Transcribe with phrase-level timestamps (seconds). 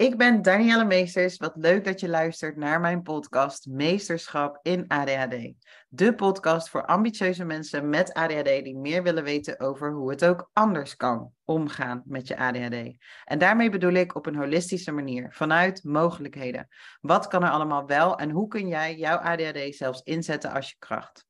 [0.00, 1.36] Ik ben Danielle Meesters.
[1.36, 5.52] Wat leuk dat je luistert naar mijn podcast Meesterschap in ADHD.
[5.88, 10.50] De podcast voor ambitieuze mensen met ADHD die meer willen weten over hoe het ook
[10.52, 12.96] anders kan omgaan met je ADHD.
[13.24, 16.68] En daarmee bedoel ik op een holistische manier, vanuit mogelijkheden.
[17.00, 20.76] Wat kan er allemaal wel en hoe kun jij jouw ADHD zelfs inzetten als je
[20.78, 21.28] kracht?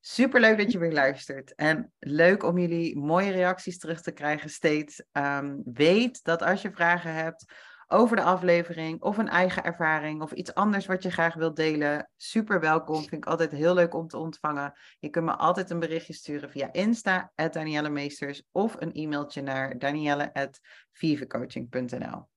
[0.00, 1.54] Superleuk dat je weer luistert.
[1.54, 5.02] En leuk om jullie mooie reacties terug te krijgen steeds.
[5.12, 7.44] Ehm, weet dat als je vragen hebt
[7.92, 12.10] over de aflevering of een eigen ervaring of iets anders wat je graag wilt delen,
[12.16, 12.96] super welkom.
[12.96, 14.72] Vind ik altijd heel leuk om te ontvangen.
[14.98, 19.78] Je kunt me altijd een berichtje sturen via Insta, Danielle Meesters, of een e-mailtje naar
[19.78, 22.28] danielle.vivecoaching.nl.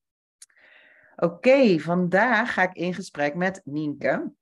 [1.16, 4.32] Oké, vandaag ga ik in gesprek met Nienke.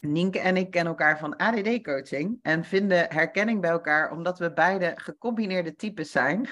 [0.00, 4.92] Nienke en ik kennen elkaar van ADD-coaching en vinden herkenning bij elkaar omdat we beide
[4.94, 6.48] gecombineerde types zijn.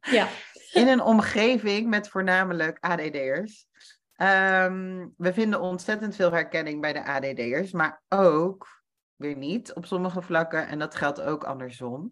[0.00, 0.28] Ja.
[0.72, 3.66] In een omgeving met voornamelijk ADD'ers.
[4.14, 8.82] Ehm, we vinden ontzettend veel herkenning bij de ADD'ers, maar ook
[9.16, 10.68] weer niet op sommige vlakken.
[10.68, 12.10] En dat geldt ook andersom.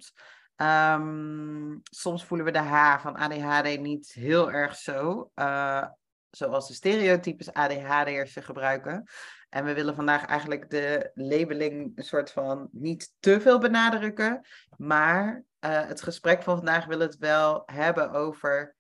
[0.57, 5.31] Ehm, soms voelen we de H van ADHD niet heel erg zo.
[5.35, 5.87] Uh,
[6.31, 9.05] zoals de stereotypes ADHD'ers ze gebruiken.
[9.49, 14.47] En we willen vandaag eigenlijk de labeling een soort van niet te veel benadrukken.
[14.77, 18.77] Maar uh, het gesprek van vandaag wil het wel hebben over.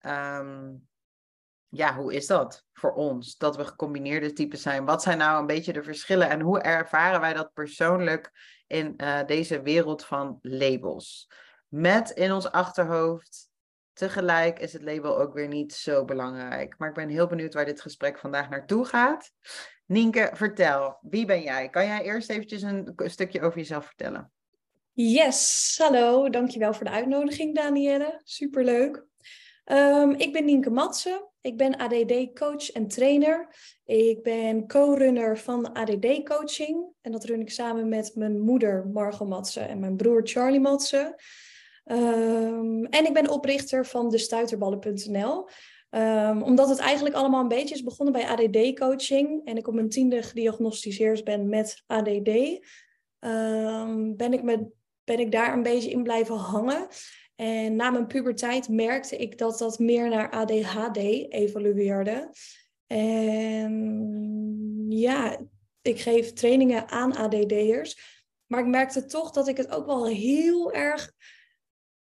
[0.00, 0.88] Um,
[1.68, 3.36] ja, hoe is dat voor ons?
[3.36, 4.84] Dat we gecombineerde types zijn.
[4.84, 8.30] Wat zijn nou een beetje de verschillen en hoe ervaren wij dat persoonlijk
[8.66, 11.30] in uh, deze wereld van labels?
[11.68, 13.48] Met in ons achterhoofd
[13.98, 16.74] Tegelijk is het label ook weer niet zo belangrijk.
[16.78, 19.30] Maar ik ben heel benieuwd waar dit gesprek vandaag naartoe gaat.
[19.86, 21.68] Nienke, vertel, wie ben jij?
[21.68, 24.32] Kan jij eerst eventjes een stukje over jezelf vertellen?
[25.00, 26.30] Yes, hallo.
[26.30, 28.20] Dankjewel voor de uitnodiging, Danielle.
[28.24, 29.04] Superleuk.
[29.64, 31.28] Um, ik ben Nienke Matsen.
[31.40, 33.54] Ik ben ADD-coach en trainer.
[33.84, 36.86] Ik ben co-runner van ADD-coaching.
[37.00, 41.14] En dat run ik samen met mijn moeder Margot Matsen en mijn broer Charlie Matsen.
[41.84, 45.48] Um, en ik ben oprichter van de stuiterballen.nl.
[45.90, 49.44] Um, omdat het eigenlijk allemaal een beetje is begonnen bij ADD-coaching.
[49.44, 52.60] En ik op mijn tiende gediagnosticeerd ben met ADD.
[54.16, 54.60] Ben, ik met,
[55.08, 56.88] ben ik daar een beetje in blijven hangen.
[57.36, 60.96] En na mijn puberteit merkte ik dat dat meer naar ADHD
[61.28, 62.30] evolueerde.
[62.86, 63.72] En
[64.88, 65.38] ja,
[65.82, 68.16] ik geef trainingen aan ADD'ers.
[68.46, 71.12] Maar ik merkte toch dat ik het ook wel heel erg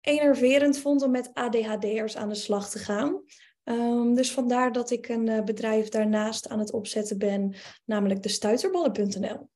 [0.00, 3.22] enerverend vond om met ADHD'ers aan de slag te gaan.
[3.65, 7.54] Um, dus vandaar dat ik een uh, bedrijf daarnaast aan het opzetten ben,
[7.84, 9.48] namelijk de stuiterballen.nl.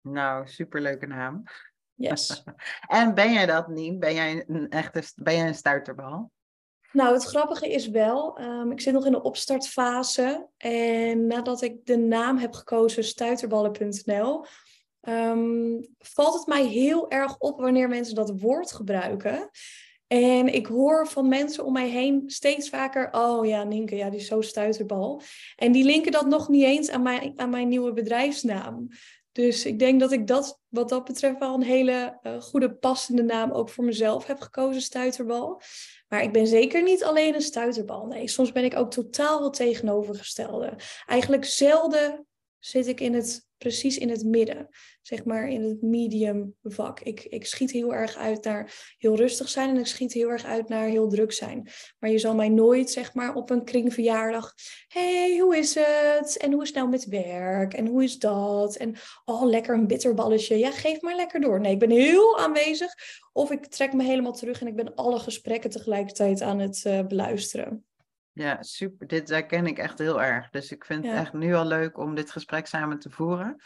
[0.00, 1.42] Nou, superleuke naam.
[1.96, 2.42] Yes.
[2.86, 3.98] en ben jij dat niet?
[3.98, 6.30] Ben jij een echte ben jij een stuiterbal?
[6.92, 10.48] Nou, het grappige is wel, um, ik zit nog in de opstartfase.
[10.56, 14.44] En nadat ik de naam heb gekozen, stuiterballen.nl,
[15.00, 19.50] um, valt het mij heel erg op wanneer mensen dat woord gebruiken.
[20.06, 24.20] En ik hoor van mensen om mij heen steeds vaker, oh ja, Nienke, ja, die
[24.20, 25.22] is zo stuiterbal.
[25.56, 28.88] En die linken dat nog niet eens aan mijn, aan mijn nieuwe bedrijfsnaam.
[29.32, 33.22] Dus ik denk dat ik dat wat dat betreft wel een hele uh, goede passende
[33.22, 35.60] naam ook voor mezelf heb gekozen, stuiterbal.
[36.08, 38.06] Maar ik ben zeker niet alleen een stuiterbal.
[38.06, 40.72] Nee, soms ben ik ook totaal wel tegenovergestelde.
[41.06, 42.26] Eigenlijk zelden
[42.58, 44.68] zit ik in het precies in het midden,
[45.02, 47.00] zeg maar in het medium vak.
[47.00, 50.44] Ik, ik schiet heel erg uit naar heel rustig zijn en ik schiet heel erg
[50.44, 51.68] uit naar heel druk zijn.
[51.98, 54.54] Maar je zal mij nooit, zeg maar, op een kringverjaardag,
[54.88, 56.36] hey, hoe is het?
[56.36, 57.74] En hoe is het nou met werk?
[57.74, 58.76] En hoe is dat?
[58.76, 58.94] En
[59.24, 60.58] oh, lekker een bitterballetje.
[60.58, 61.60] Ja, geef maar lekker door.
[61.60, 62.94] Nee, ik ben heel aanwezig
[63.32, 67.06] of ik trek me helemaal terug en ik ben alle gesprekken tegelijkertijd aan het uh,
[67.06, 67.85] beluisteren.
[68.36, 69.06] Ja, super.
[69.06, 70.50] Dit herken ik echt heel erg.
[70.50, 73.56] Dus ik vind het echt nu al leuk om dit gesprek samen te voeren.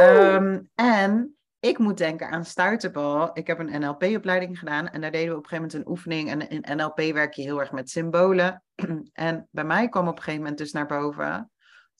[0.00, 3.30] Um, en ik moet denken aan stuiterbal.
[3.32, 6.30] Ik heb een NLP-opleiding gedaan en daar deden we op een gegeven moment een oefening.
[6.30, 8.62] En in NLP werk je heel erg met symbolen.
[9.12, 11.50] en bij mij kwam op een gegeven moment dus naar boven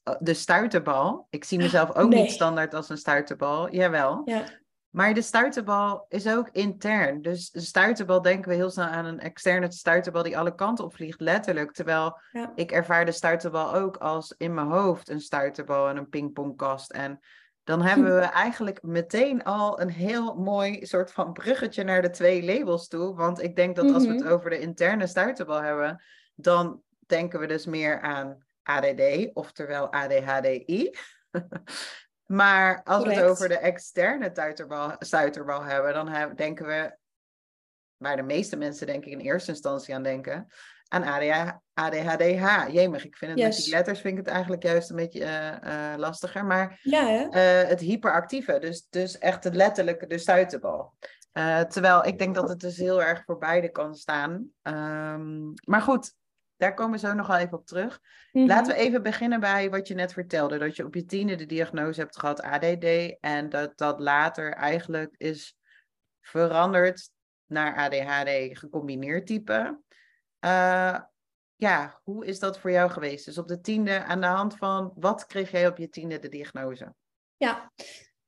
[0.02, 1.26] eh, de stuiterbal.
[1.30, 3.74] Ik zie mezelf ook niet standaard als een stuiterbal.
[3.74, 4.22] Jawel.
[4.24, 4.44] Ja.
[4.90, 7.22] Maar de stuiterbal is ook intern.
[7.22, 10.94] Dus de stuiterbal denken we heel snel aan een externe stuiterbal die alle kanten op
[10.94, 11.72] vliegt, letterlijk.
[11.72, 12.20] Terwijl
[12.54, 16.90] ik ervaar de stuiterbal ook als in mijn hoofd een stuiterbal en een pingpongkast.
[16.90, 17.20] En
[17.64, 22.44] dan hebben we eigenlijk meteen al een heel mooi soort van bruggetje naar de twee
[22.44, 23.14] labels toe.
[23.14, 24.32] Want ik denk dat als we het mhm.
[24.32, 26.02] over de interne stuiterbal hebben,
[26.34, 30.90] dan denken we dus meer aan ADD, oftewel ADHDI.
[32.30, 36.96] Maar als we het over de externe stuiterbal, stuiterbal hebben, dan denken we,
[37.96, 40.46] waar de meeste mensen denk ik in eerste instantie aan denken,
[40.88, 41.04] aan
[41.74, 42.68] ADHD-H.
[42.68, 45.92] Jemig, ik vind het met die letters vind ik het eigenlijk juist een beetje eh,
[45.92, 46.44] eh, lastiger.
[46.44, 47.28] Maar Ja, hè?
[47.28, 50.94] eh, het hyperactieve, dus, dus echt het letterlijke, de stuiterbal.
[51.68, 54.50] Terwijl ik denk dat het dus heel erg voor beide kan staan.
[54.62, 56.14] Ehm, maar goed,
[56.60, 58.00] daar komen we zo nog wel even op terug.
[58.32, 58.46] Mhm.
[58.46, 60.58] Laten we even beginnen bij wat je net vertelde.
[60.58, 63.16] Dat je op je tiende de diagnose hebt gehad ADD.
[63.20, 65.56] En dat dat later eigenlijk is
[66.20, 67.10] veranderd
[67.46, 69.80] naar ADHD gecombineerd type.
[70.38, 71.00] Eh,
[71.56, 73.24] ja, hoe is dat voor jou geweest?
[73.24, 76.28] Dus op de tiende, aan de hand van wat kreeg jij op je tiende de
[76.28, 76.94] diagnose?
[77.36, 77.72] Ja,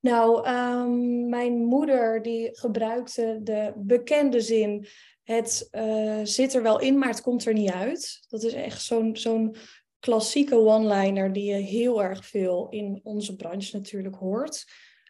[0.01, 4.87] nou, ehm, mijn moeder die gebruikte de bekende zin:
[5.25, 8.25] het eh, zit er wel in, maar het komt er niet uit.
[8.29, 8.83] Dat is echt
[9.13, 9.57] zo'n
[10.01, 14.65] klassieke one-liner die je heel erg veel in onze branche natuurlijk hoort.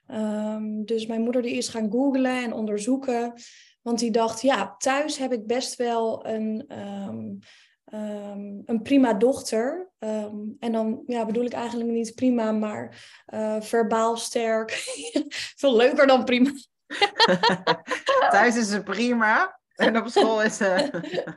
[0.07, 3.33] Ehm, dus mijn moeder die is gaan googlen en onderzoeken,
[3.83, 7.35] want die dacht, ja, thuis heb ik best wel een, ehm,
[7.85, 9.91] ehm, een prima dochter.
[10.59, 14.71] En dan ja, bedoel ik eigenlijk niet prima, maar eh, verbaal sterk.
[15.61, 16.51] Veel leuker dan prima.
[18.31, 19.61] Thuis is ze prima.
[19.75, 20.91] En op school is ze.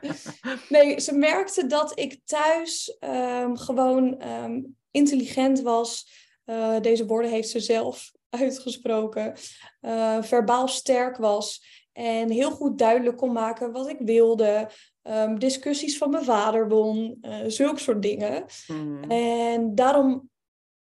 [0.68, 4.60] Nee, ze merkte dat ik thuis ehm, gewoon ehm,
[4.90, 6.08] intelligent was.
[6.44, 9.34] Eh, deze woorden heeft ze zelf uitgesproken.
[9.80, 11.74] Eh, verbaal sterk was.
[11.92, 14.70] En heel goed duidelijk kon maken wat ik wilde.
[15.02, 17.18] Ehm, discussies van mijn vader won.
[17.20, 18.44] eh zulke soort dingen.
[18.66, 19.10] Mhm.
[19.10, 20.30] En daarom,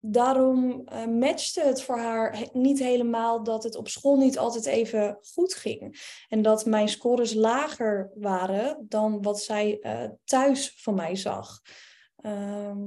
[0.07, 4.67] daarom eh, matchte het voor haar he- niet helemaal dat het op school niet altijd
[4.67, 6.03] even goed ging.
[6.29, 11.61] En dat mijn scores lager waren dan wat zij eh, thuis van mij zag.
[12.17, 12.79] Ehm,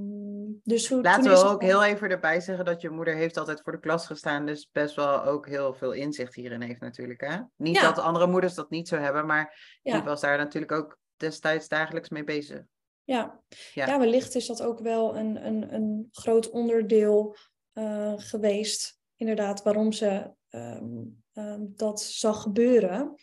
[0.64, 3.72] dus hoe, Laten we ook heel even erbij zeggen dat je moeder heeft altijd voor
[3.72, 7.22] de klas gestaan, dus best wel ook heel veel inzicht hierin heeft natuurlijk.
[7.22, 7.38] Hè?
[7.56, 7.82] Niet Ja.
[7.82, 10.04] dat andere moeders dat niet zo hebben, maar die Ja.
[10.04, 12.62] was daar natuurlijk ook destijds dagelijks mee bezig.
[13.08, 13.44] Ja.
[13.74, 13.86] Ja.
[13.88, 14.00] Ja.
[14.00, 17.36] wellicht is dat ook wel een, een, een groot onderdeel
[17.74, 23.14] eh, geweest, inderdaad, waarom ze ehm, ehm, dat zag gebeuren.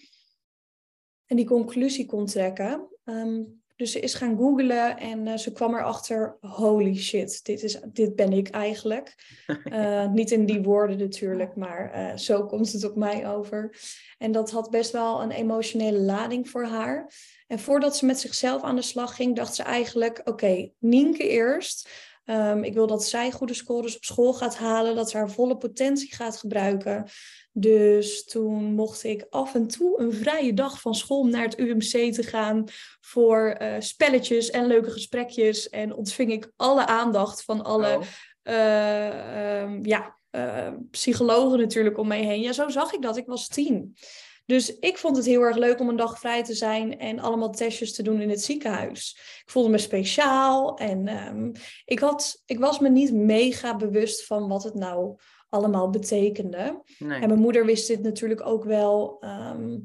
[1.27, 2.89] En die conclusie kon trekken.
[3.05, 3.43] Ehm,
[3.76, 8.17] dus ze is gaan googlen en eh, ze kwam erachter, holy shit, dit, is, dit
[8.17, 9.15] ben ik eigenlijk.
[9.65, 13.76] Eh, niet in die woorden natuurlijk, maar eh, zo komt het op mij over.
[14.19, 17.12] En dat had best wel een emotionele lading voor haar.
[17.47, 21.88] En voordat ze met zichzelf aan de slag ging, dacht ze eigenlijk: oké, Nienke eerst.
[22.25, 25.56] Ehm, ik wil dat zij goede scores op school gaat halen, dat ze haar volle
[25.56, 27.06] potentie gaat gebruiken.
[27.53, 31.59] Dus toen mocht ik af en toe een vrije dag van school om naar het
[31.59, 32.65] UMC te gaan
[33.00, 35.69] voor eh, spelletjes en leuke gesprekjes.
[35.69, 38.03] En ontving ik alle aandacht van alle Oh.
[38.43, 42.41] eh, ehm, ja, eh, psychologen natuurlijk om mij heen.
[42.41, 43.17] Ja, zo zag ik dat.
[43.17, 43.97] Ik was tien.
[44.46, 47.50] Dus ik vond het heel erg leuk om een dag vrij te zijn en allemaal
[47.50, 49.19] testjes te doen in het ziekenhuis.
[49.44, 51.52] Ik voelde me speciaal en ehm,
[51.85, 55.19] ik, had, ik was me niet mega bewust van wat het nou
[55.49, 56.82] allemaal betekende.
[56.99, 59.17] Nee, En mijn moeder wist dit natuurlijk ook wel.
[59.20, 59.79] ehm,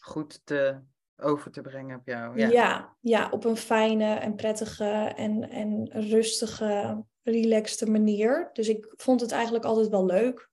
[0.00, 0.80] goed te,
[1.16, 2.38] over te brengen op jou.
[2.38, 2.48] ja.
[2.48, 2.96] Ja.
[3.00, 8.50] Ja, op een fijne en prettige en, en rustige, relaxte manier.
[8.52, 10.50] Dus ik vond het eigenlijk altijd wel leuk.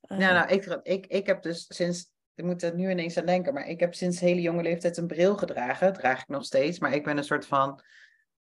[0.00, 3.54] Ja, nou, ik, ik, ik heb dus sinds, ik moet er nu ineens aan denken,
[3.54, 5.92] maar ik heb sinds hele jonge leeftijd een bril gedragen.
[5.92, 7.82] Draag ik nog steeds, maar ik ben een soort van,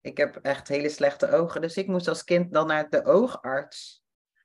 [0.00, 1.60] ik heb echt hele slechte ogen.
[1.60, 4.02] Dus ik moest als kind dan naar de oogarts.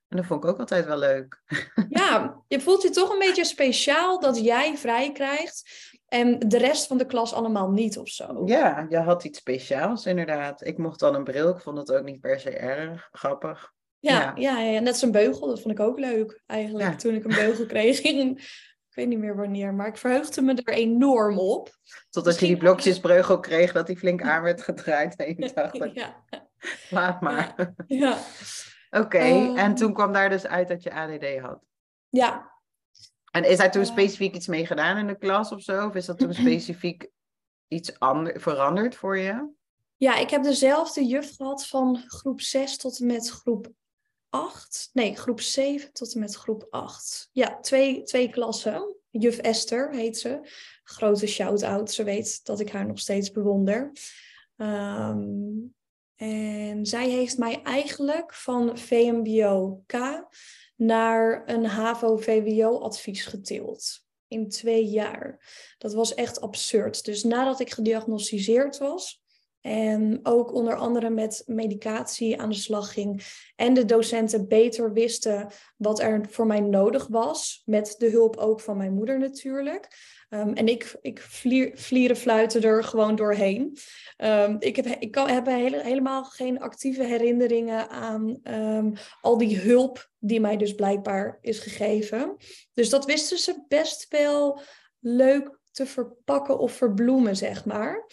[0.07, 1.41] En dat vond ik ook altijd wel leuk.
[1.89, 5.63] Ja, je voelt je toch een beetje speciaal dat jij vrij krijgt
[6.07, 8.41] en de rest van de klas allemaal niet of zo.
[8.45, 10.65] Ja, je had iets speciaals inderdaad.
[10.65, 13.74] Ik mocht dan een bril, ik vond het ook niet per se erg grappig.
[14.00, 14.33] Ja, Ja.
[14.36, 14.60] ja.
[14.60, 16.89] ja, net een beugel, dat vond ik ook leuk eigenlijk.
[16.89, 16.95] Ja.
[16.95, 20.53] Toen ik een beugel kreeg, in, ik weet niet meer wanneer, maar ik verheugde me
[20.63, 21.69] er enorm op.
[22.09, 25.15] Totdat je die blokjesbreugel kreeg, dat die flink aan werd gedraaid.
[25.15, 26.23] En je dacht, Ja,
[26.89, 27.73] laat maar.
[27.87, 28.17] ja,
[28.89, 29.57] Oké, Ehm.
[29.57, 31.59] en toen kwam daar dus uit dat je ADD had.
[32.09, 32.51] ja,
[33.31, 33.87] En is daar toen Eh.
[33.87, 35.85] specifiek iets mee gedaan in de klas of zo?
[35.87, 37.07] Of is dat toen specifiek
[37.67, 39.49] iets ander, veranderd voor je?
[39.97, 43.67] Ja, ik heb dezelfde juf gehad van groep 6 tot en met groep
[44.29, 44.89] 8.
[44.93, 47.29] Nee, groep 7 tot en met groep 8.
[47.31, 48.96] Ja, twee, twee klassen.
[49.10, 50.39] Juf Esther heet ze.
[50.84, 51.91] Grote shout-out.
[51.91, 53.91] Ze weet dat ik haar nog steeds bewonder.
[54.57, 55.29] Ehm,
[56.15, 60.25] en zij heeft mij eigenlijk van VMBO-K
[60.75, 64.05] naar een HAVO-VWO-advies getild.
[64.27, 65.46] In twee jaar.
[65.77, 67.05] Dat was echt absurd.
[67.05, 69.22] Dus nadat ik gediagnosticeerd was,
[69.61, 73.23] en ook onder andere met medicatie aan de slag ging.
[73.55, 75.47] En de docenten beter wisten
[75.77, 77.61] wat er voor mij nodig was.
[77.65, 79.87] Met de hulp ook van mijn moeder natuurlijk.
[80.29, 83.77] Ehm, en ik, ik vlier, vlieren fluiten er gewoon doorheen.
[84.17, 89.59] Ehm, ik heb, ik kan, heb hele, helemaal geen actieve herinneringen aan ehm, al die
[89.59, 92.35] hulp die mij dus blijkbaar is gegeven.
[92.73, 94.61] Dus dat wisten ze best wel
[94.99, 98.05] leuk te verpakken of verbloemen, zeg maar.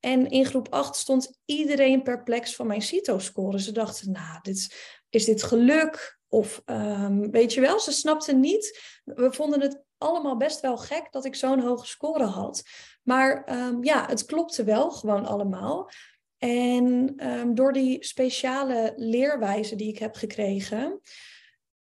[0.00, 3.60] En in groep 8 stond iedereen perplex van mijn CITO-score.
[3.60, 4.76] Ze dachten, nou, dit,
[5.10, 6.18] is dit geluk?
[6.28, 8.80] Of um, weet je wel, ze snapten niet.
[9.04, 12.62] We vonden het allemaal best wel gek dat ik zo'n hoge score had.
[13.02, 15.90] Maar um, ja, het klopte wel gewoon allemaal.
[16.38, 21.00] En um, door die speciale leerwijze die ik heb gekregen,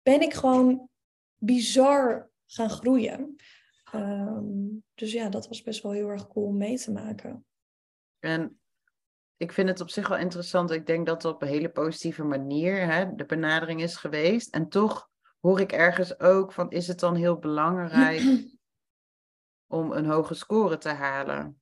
[0.03, 0.89] ben ik gewoon
[1.37, 3.37] bizar gaan groeien.
[4.95, 7.45] dus ja, dat was best wel heel erg cool mee te maken.
[8.25, 8.61] En
[9.37, 10.71] ik vind het op zich wel interessant.
[10.71, 14.55] Ik denk dat het op een hele positieve manier hè, de benadering is geweest.
[14.55, 18.23] En toch hoor ik ergens ook van, is het dan heel belangrijk
[19.79, 21.61] om een hoge score te halen?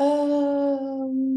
[0.00, 1.36] Um,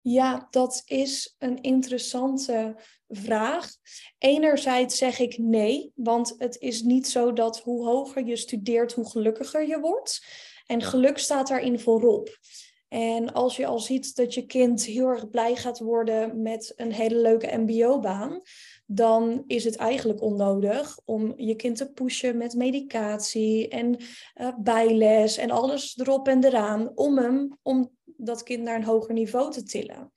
[0.00, 2.76] ja, dat is een interessante
[3.08, 3.70] vraag.
[4.18, 9.10] Enerzijds zeg ik nee, want het is niet zo dat hoe hoger je studeert, hoe
[9.10, 10.26] gelukkiger je wordt.
[10.68, 12.38] En geluk staat daarin voorop.
[12.88, 16.92] En als je al ziet dat je kind heel erg blij gaat worden met een
[16.92, 18.40] hele leuke MBO-baan,
[18.86, 23.96] dan is het eigenlijk onnodig om je kind te pushen met medicatie en
[24.36, 29.14] uh, bijles en alles erop en eraan om hem, om dat kind naar een hoger
[29.14, 30.12] niveau te tillen.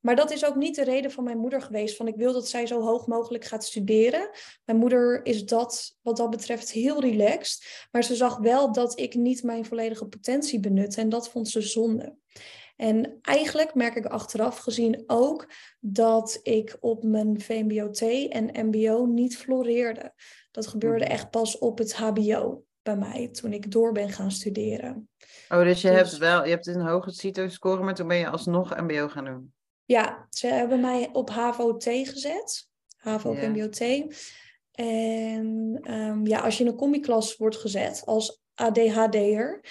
[0.00, 1.96] Maar dat is ook niet de reden van mijn moeder geweest.
[1.96, 4.30] Van ik wil dat zij zo hoog mogelijk gaat studeren.
[4.64, 7.86] Mijn moeder is dat wat dat betreft heel relaxed.
[7.90, 11.00] Maar ze zag wel dat ik niet mijn volledige potentie benutte.
[11.00, 12.16] En dat vond ze zonde.
[12.76, 19.36] En eigenlijk merk ik achteraf gezien ook dat ik op mijn VMBO-T en MBO niet
[19.36, 20.12] floreerde.
[20.50, 21.12] Dat gebeurde mhm.
[21.12, 25.08] echt pas op het HBO bij mij toen ik door ben gaan studeren.
[25.48, 28.28] Oh, dus je dus hebt wel, je hebt een hoge CITO-score, maar toen ben je
[28.28, 29.52] alsnog MBO gaan doen?
[29.90, 32.68] Ja, ze hebben mij op HAVO-T gezet.
[32.96, 33.54] HAVO yeah.
[33.54, 33.80] MBO-T.
[34.72, 39.64] En um, ja, als je in een combiklas wordt gezet als ADHD'er,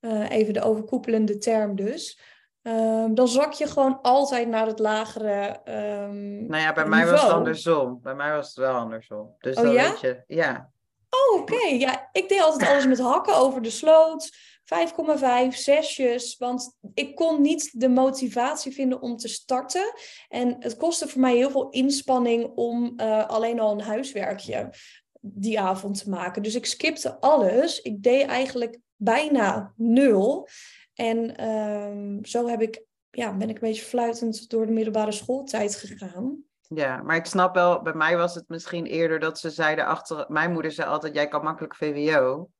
[0.00, 2.20] uh, even de overkoepelende term dus,
[2.62, 7.22] um, dan zak je gewoon altijd naar het lagere um, Nou ja, bij mij was
[7.22, 8.00] het andersom.
[8.02, 9.34] Bij mij was het wel andersom.
[9.38, 9.90] Dus oh, dan ja?
[9.90, 10.70] weet je, ja.
[11.10, 11.66] Oh, oké.
[11.66, 14.30] Ja, ik deed altijd alles met hakken over de sloot.
[14.64, 16.36] 5,5, zesjes.
[16.36, 19.92] Want ik kon niet de motivatie vinden om te starten.
[20.28, 24.72] En het kostte voor mij heel veel inspanning om uh, alleen al een huiswerkje
[25.20, 26.42] die avond te maken.
[26.42, 27.80] Dus ik skipte alles.
[27.80, 30.48] Ik deed eigenlijk bijna nul.
[30.94, 35.74] En um, zo heb ik, ja, ben ik een beetje fluitend door de middelbare schooltijd
[35.74, 36.44] gegaan.
[36.68, 40.24] Ja, maar ik snap wel, bij mij was het misschien eerder dat ze zeiden achter.
[40.28, 42.50] Mijn moeder zei altijd: jij kan makkelijk VWO.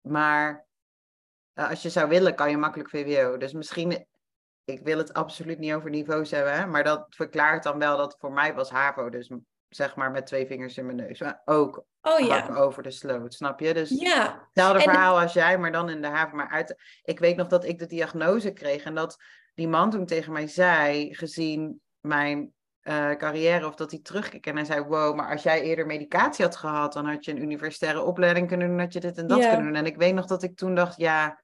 [0.00, 0.63] Maar
[1.54, 3.36] uh, als je zou willen, kan je makkelijk VWO.
[3.36, 4.06] Dus misschien,
[4.64, 8.32] ik wil het absoluut niet over niveaus hebben, maar dat verklaart dan wel dat voor
[8.32, 9.30] mij was HAVO, dus
[9.68, 11.20] zeg maar met twee vingers in mijn neus.
[11.20, 12.54] Maar ook oh, ja.
[12.54, 13.74] over de sloot, snap je?
[13.74, 14.42] Dus ja.
[14.44, 16.36] hetzelfde verhaal als jij, maar dan in de haven.
[16.36, 19.16] Maar uit, ik weet nog dat ik de diagnose kreeg en dat
[19.54, 24.56] die man toen tegen mij zei, gezien mijn uh, carrière of dat hij terugkeek en
[24.56, 28.02] hij zei: Wow, maar als jij eerder medicatie had gehad, dan had je een universitaire
[28.02, 29.74] opleiding kunnen doen, had je dit en dat kunnen doen.
[29.74, 31.42] En ik weet nog dat ik toen dacht: Ja,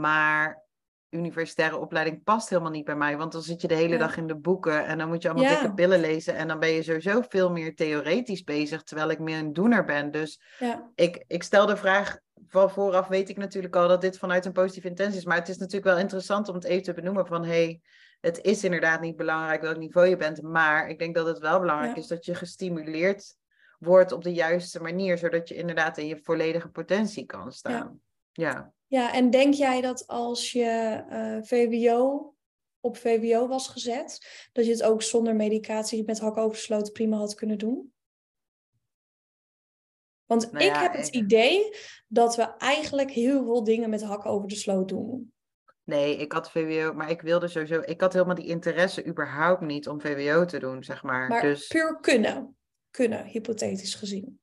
[0.00, 0.62] maar
[1.10, 3.16] universitaire opleiding past helemaal niet bij mij.
[3.16, 5.50] Want dan zit je de hele dag in de boeken en dan moet je allemaal
[5.50, 5.58] ja.
[5.58, 6.34] dikke pillen lezen.
[6.34, 10.10] En dan ben je sowieso veel meer theoretisch bezig, terwijl ik meer een doener ben.
[10.10, 10.90] Dus ja.
[10.94, 14.52] ik, ik stel de vraag, van vooraf weet ik natuurlijk al dat dit vanuit een
[14.52, 15.24] positieve intentie is.
[15.24, 17.44] Maar het is natuurlijk wel interessant om het even te benoemen van...
[17.44, 17.80] Hey,
[18.20, 21.60] het is inderdaad niet belangrijk welk niveau je bent, maar ik denk dat het wel
[21.60, 23.36] belangrijk is dat je gestimuleerd
[23.78, 28.00] wordt op de juiste manier, zodat je inderdaad in je volledige potentie kan staan.
[28.32, 28.72] Ja.
[28.92, 30.60] Ja, en denk jij dat als je
[31.10, 32.34] uh, eh, VWO
[32.80, 37.34] op VWO was gezet, dat je het ook zonder medicatie met hak oversloten prima had
[37.34, 37.92] kunnen doen?
[40.26, 41.76] Want nou ik heb het idee
[42.08, 45.32] dat we eigenlijk heel veel dingen met hak over de sloot doen.
[45.84, 47.80] Nee, ik had VWO, maar ik wilde sowieso.
[47.84, 51.28] Ik had helemaal die interesse überhaupt niet om VWO te doen, zeg maar.
[51.28, 51.66] Maar dus...
[51.66, 52.56] puur kunnen.
[52.90, 54.40] Kunnen, hypothetisch gezien.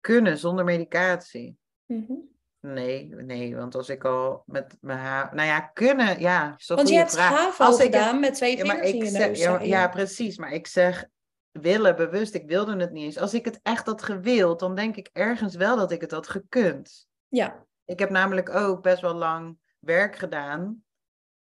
[0.00, 1.56] Kunnen zonder medicatie.
[1.86, 5.34] Mm Nee, nee, want als ik al met mijn haar...
[5.34, 6.56] Nou ja, kunnen, ja.
[6.66, 9.40] Want je hebt HAVO gedaan met twee vingers ja, in je neus.
[9.40, 10.38] Ja, ja, precies.
[10.38, 11.06] Maar ik zeg
[11.50, 13.18] willen, bewust, ik wilde het niet eens.
[13.18, 16.28] Als ik het echt had gewild, dan denk ik ergens wel dat ik het had
[16.28, 17.06] gekund.
[17.28, 17.66] Ja.
[17.84, 20.84] Ik heb namelijk ook best wel lang werk gedaan.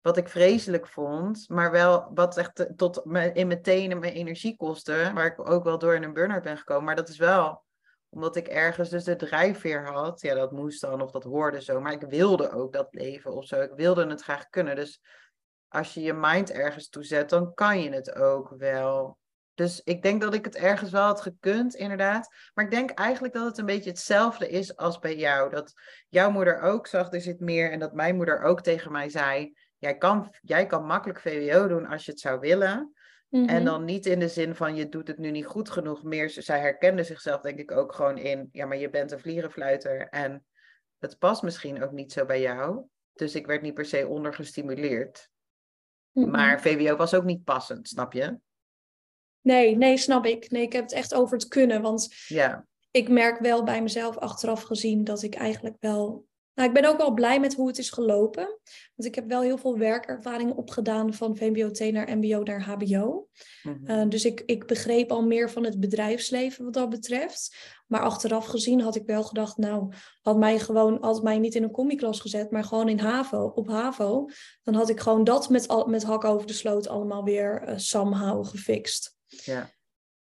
[0.01, 5.11] Wat ik vreselijk vond, maar wel wat echt tot in mijn tenen mijn energie kostte.
[5.15, 6.85] Waar ik ook wel door in een burn-out ben gekomen.
[6.85, 7.63] Maar dat is wel
[8.09, 10.21] omdat ik ergens dus de drijfveer had.
[10.21, 11.81] Ja, dat moest dan of dat hoorde zo.
[11.81, 13.61] Maar ik wilde ook dat leven of zo.
[13.61, 14.77] Ik wilde het graag kunnen.
[14.77, 15.01] Dus
[15.69, 19.19] als je je mind ergens toe zet, dan kan je het ook wel.
[19.55, 22.35] Dus ik denk dat ik het ergens wel had gekund, inderdaad.
[22.55, 25.51] Maar ik denk eigenlijk dat het een beetje hetzelfde is als bij jou.
[25.51, 25.73] Dat
[26.09, 27.73] jouw moeder ook zag, er zit meer.
[27.73, 31.87] En dat mijn moeder ook tegen mij zei: Jij kan, jij kan makkelijk VWO doen
[31.87, 32.93] als je het zou willen.
[33.31, 33.65] En Mhm.
[33.65, 36.03] dan niet in de zin van je doet het nu niet goed genoeg.
[36.03, 38.49] Meer, zij herkende zichzelf denk ik ook gewoon in.
[38.53, 40.09] Ja, maar je bent een vlierenfluiter.
[40.09, 40.45] En
[40.99, 42.85] het past misschien ook niet zo bij jou.
[43.13, 45.31] Dus ik werd niet per se ondergestimuleerd.
[46.13, 46.31] Mhm.
[46.31, 48.39] Maar VWO was ook niet passend, snap je?
[49.41, 50.51] Nee, nee, snap ik.
[50.51, 51.83] Nee, ik heb het echt over het kunnen.
[51.83, 52.67] Want Ja.
[52.91, 56.27] ik merk wel bij mezelf achteraf gezien dat ik eigenlijk wel.
[56.59, 58.45] Nou, ik ben ook wel blij met hoe het is gelopen.
[58.95, 63.29] Want ik heb wel heel veel werkervaring opgedaan van VMBO-T naar MBO naar HBO.
[63.63, 63.91] Mhm.
[63.91, 67.57] Uh, dus ik, ik begreep al meer van het bedrijfsleven wat dat betreft.
[67.87, 71.63] Maar achteraf gezien had ik wel gedacht, nou, had mij gewoon, had mij niet in
[71.63, 74.29] een commiklas gezet, maar gewoon in HAVO, op HAVO,
[74.63, 77.75] dan had ik gewoon dat met, al, met hak over de sloot allemaal weer uh,
[77.77, 79.17] somehow gefixt.
[79.27, 79.71] ja.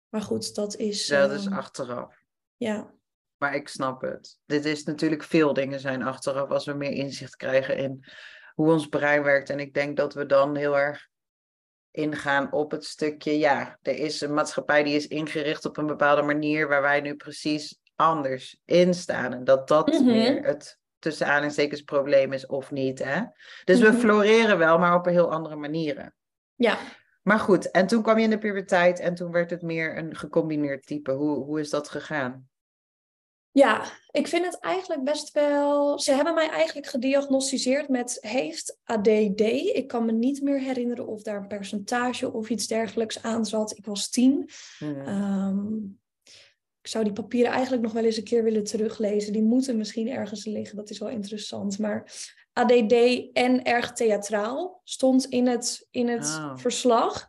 [0.08, 1.06] Maar goed, dat is.
[1.06, 2.24] Dat is ehm, achteraf.
[2.56, 2.97] Ja,
[3.38, 4.38] Maar ik snap het.
[4.46, 8.04] Dit is natuurlijk veel dingen zijn achteraf als we meer inzicht krijgen in
[8.54, 9.50] hoe ons brein werkt.
[9.50, 11.06] En ik denk dat we dan heel erg
[11.90, 16.22] ingaan op het stukje, ja, er is een maatschappij die is ingericht op een bepaalde
[16.22, 19.32] manier waar wij nu precies anders in staan.
[19.32, 20.04] En dat dat Mhm.
[20.04, 23.04] meer het tussen aanhalingstekens probleem is of niet.
[23.04, 23.20] Hè?
[23.64, 23.98] Dus we Mhm.
[23.98, 26.14] floreren wel, maar op een heel andere manieren.
[26.54, 26.78] ja.
[27.22, 30.16] Maar goed, en toen kwam je in de puberteit en toen werd het meer een
[30.16, 31.12] gecombineerd type.
[31.12, 32.48] Hoe, hoe is dat gegaan?
[33.52, 35.98] Ja, ik vind het eigenlijk best wel.
[35.98, 39.40] Ze hebben mij eigenlijk gediagnosticeerd met heeft ADD.
[39.40, 43.76] Ik kan me niet meer herinneren of daar een percentage of iets dergelijks aan zat.
[43.78, 44.50] Ik was tien.
[44.78, 45.00] Mhm.
[45.00, 45.74] Ehm,
[46.80, 49.32] ik zou die papieren eigenlijk nog wel eens een keer willen teruglezen.
[49.32, 51.78] Die moeten misschien ergens liggen, dat is wel interessant.
[51.78, 52.12] Maar
[52.52, 52.92] ADD
[53.32, 56.56] en erg theatraal stond in het, in het Oh.
[56.56, 57.28] verslag.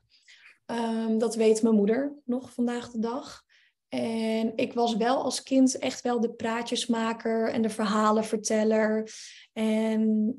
[0.65, 3.43] Ehm, dat weet mijn moeder nog vandaag de dag.
[3.89, 9.11] En ik was wel als kind echt wel de praatjesmaker en de verhalenverteller.
[9.53, 10.33] En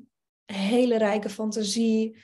[0.45, 2.17] hele rijke fantasie.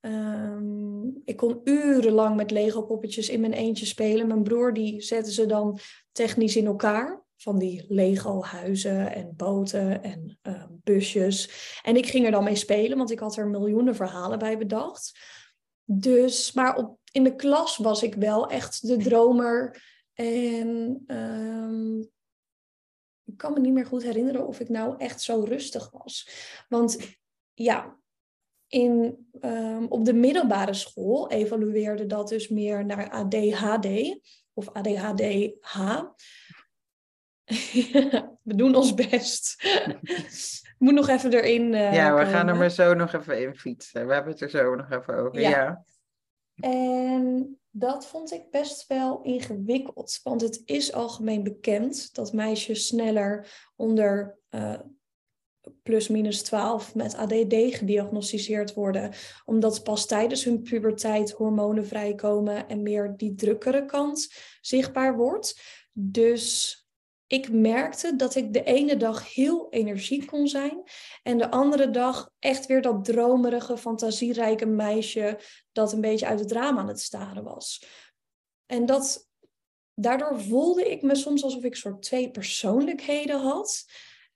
[0.00, 4.26] Ehm, ik kon urenlang met Lego-poppetjes in mijn eentje spelen.
[4.26, 5.78] Mijn broer die zette ze dan
[6.12, 7.22] technisch in elkaar.
[7.36, 11.50] Van die Lego-huizen en boten en eh, busjes.
[11.82, 15.18] En ik ging er dan mee spelen, want ik had er miljoenen verhalen bij bedacht.
[15.84, 19.82] Dus, maar op, in de klas was ik wel echt de dromer.
[20.14, 21.98] En ehm,
[23.24, 26.28] ik kan me niet meer goed herinneren of ik nou echt zo rustig was.
[26.68, 27.16] Want
[27.52, 27.96] ja,
[28.68, 34.18] in, ehm, op de middelbare school evalueerde dat dus meer naar ADHD
[34.52, 36.02] of ADHD-H.
[38.42, 39.56] we doen ons best.
[40.78, 41.74] Moet nog even erin.
[41.74, 44.06] eh, ja, we gaan er maar zo nog even in fietsen.
[44.06, 45.40] We hebben het er zo nog even over.
[45.40, 45.50] Ja.
[45.50, 45.84] Ja.
[46.54, 50.20] En dat vond ik best wel ingewikkeld.
[50.22, 54.80] Want het is algemeen bekend dat meisjes sneller onder eh,
[55.82, 59.12] plus minus 12 met ADD gediagnosticeerd worden.
[59.44, 65.60] Omdat pas tijdens hun puberteit hormonen vrijkomen en meer die drukkere kant zichtbaar wordt.
[65.92, 66.78] Dus
[67.26, 70.82] ik merkte dat ik de ene dag heel energiek kon zijn.
[71.22, 75.38] En de andere dag echt weer dat dromerige, fantasierijke meisje
[75.72, 77.84] dat een beetje uit het raam aan het staren was.
[78.66, 79.28] En dat,
[79.94, 83.84] daardoor voelde ik me soms alsof ik soort twee persoonlijkheden had.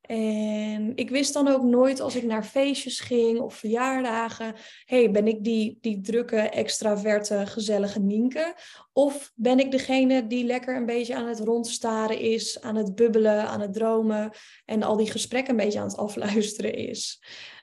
[0.08, 5.26] En ik wist dan ook nooit als ik naar feestjes ging of verjaardagen, hey, ben
[5.26, 8.54] ik die, die drukke, extraverte, gezellige Nienke?
[8.92, 13.48] Of ben ik degene die lekker een beetje aan het rondstaren is, aan het bubbelen,
[13.48, 14.30] aan het dromen
[14.64, 17.22] en al die gesprekken een beetje aan het afluisteren is?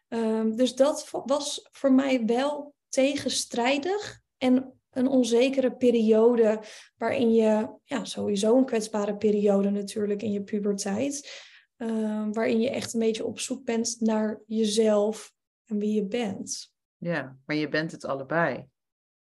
[0.10, 6.60] Um, dus dat was voor mij wel tegenstrijdig en een onzekere periode
[6.98, 11.44] waarin je, ja, sowieso een kwetsbare periode natuurlijk in je puberteit,
[11.78, 15.34] uh, waarin je echt een beetje op zoek bent naar jezelf
[15.66, 16.74] en wie je bent.
[16.98, 18.66] Ja, maar je bent het allebei.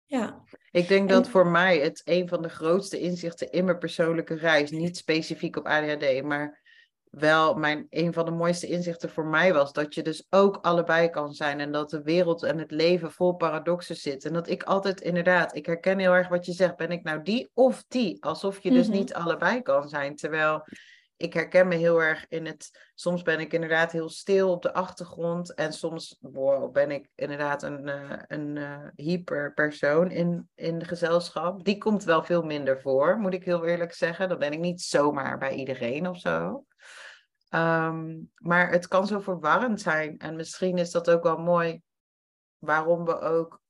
[0.06, 0.44] Ja.
[0.72, 4.72] Ik denk dat voor mij het een van de grootste inzichten in mijn persoonlijke reis,
[4.72, 6.64] niet specifiek op ADHD, maar
[7.10, 11.10] wel mijn, een van de mooiste inzichten voor mij was dat je dus ook allebei
[11.10, 14.26] kan zijn en dat de wereld en het leven vol paradoxen zit.
[14.26, 17.22] En dat ik altijd inderdaad, ik herken heel erg wat je zegt, ben ik nou
[17.22, 18.24] die of die?
[18.24, 18.98] Alsof je dus Mhm.
[18.98, 20.16] niet allebei kan zijn.
[20.16, 20.64] Terwijl
[21.18, 22.90] ik herken me heel erg in het.
[22.94, 25.54] Soms ben ik inderdaad heel stil op de achtergrond.
[25.54, 26.20] En soms
[26.72, 31.64] ben ik inderdaad een, uh, een uh, hyperpersoon in, in de gezelschap.
[31.64, 34.30] Die komt wel veel minder voor, moet ik heel eerlijk zeggen.
[34.30, 36.66] Dan ben ik niet zomaar bij iedereen of zo.
[37.50, 40.18] Ehm, maar het kan zo verwarrend zijn.
[40.18, 41.82] En misschien is dat ook wel mooi
[42.58, 43.62] waarom we ook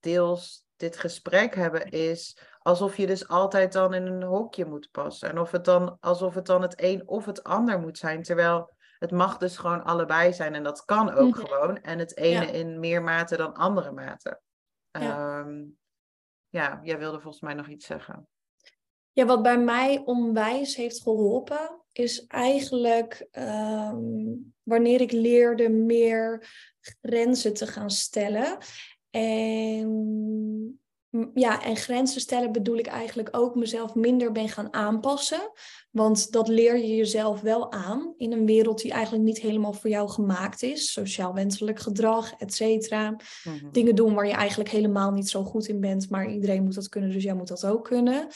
[0.00, 5.28] deels dit gesprek hebben, is alsof je dus altijd dan in een hokje moet passen.
[5.28, 8.22] En of het dan, alsof het dan het een of het ander moet zijn.
[8.22, 11.46] Terwijl het mag dus gewoon allebei zijn en dat kan ook mhm.
[11.46, 11.80] gewoon.
[11.80, 14.40] En het ene in meer mate dan andere mate.
[14.90, 15.40] Ja.
[15.40, 15.64] Ehm,
[16.48, 18.26] ja, jij wilde volgens mij nog iets zeggen.
[19.12, 26.46] Ja, wat bij mij onwijs heeft geholpen, is eigenlijk ehm, wanneer ik leerde meer
[26.80, 28.58] grenzen te gaan stellen.
[29.10, 30.81] En
[31.34, 35.52] ja, en grenzen stellen bedoel ik eigenlijk ook mezelf minder ben gaan aanpassen.
[35.90, 39.90] Want dat leer je jezelf wel aan in een wereld die eigenlijk niet helemaal voor
[39.90, 40.92] jou gemaakt is.
[40.92, 43.16] Sociaal wenselijk gedrag, et cetera.
[43.44, 43.70] Mhm.
[43.72, 46.88] Dingen doen waar je eigenlijk helemaal niet zo goed in bent, maar iedereen moet dat
[46.88, 48.26] kunnen, dus jij moet dat ook kunnen.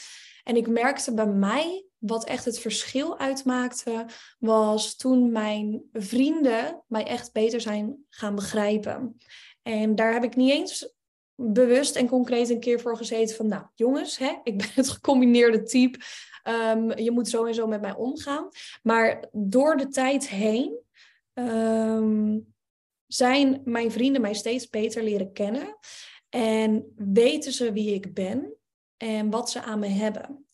[0.43, 4.05] En ik merkte bij mij, wat echt het verschil uitmaakte,
[4.39, 9.17] was toen mijn vrienden mij echt beter zijn gaan begrijpen.
[9.63, 10.95] En daar heb ik niet eens
[11.39, 15.63] bewust en concreet een keer voor gezeten van, nou jongens, hè, ik ben het gecombineerde
[15.63, 15.99] type,
[16.43, 18.49] um, je moet zo en zo met mij omgaan.
[18.83, 20.79] Maar door de tijd heen
[21.33, 22.53] um,
[23.07, 25.77] zijn mijn vrienden mij steeds beter leren kennen
[26.29, 28.53] en weten ze wie ik ben
[28.97, 30.45] en wat ze aan me hebben.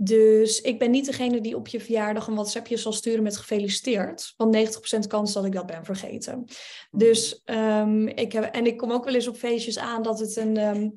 [0.00, 4.34] Dus ik ben niet degene die op je verjaardag een WhatsAppje zal sturen met gefeliciteerd.
[4.36, 4.56] Want
[5.04, 6.44] 90% kans dat ik dat ben vergeten.
[6.90, 10.36] Dus um, ik heb, en ik kom ook wel eens op feestjes aan dat het
[10.36, 10.96] een, um,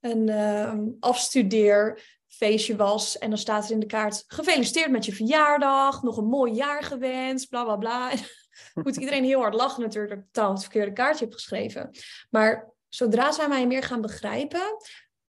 [0.00, 3.18] een um, afstudeerfeestje was.
[3.18, 6.82] En dan staat er in de kaart: gefeliciteerd met je verjaardag, nog een mooi jaar
[6.82, 8.10] gewenst, bla bla bla.
[8.82, 11.90] Moet iedereen heel hard lachen natuurlijk dat ik het verkeerde kaartje heb geschreven.
[12.30, 14.76] Maar zodra zij mij meer gaan begrijpen,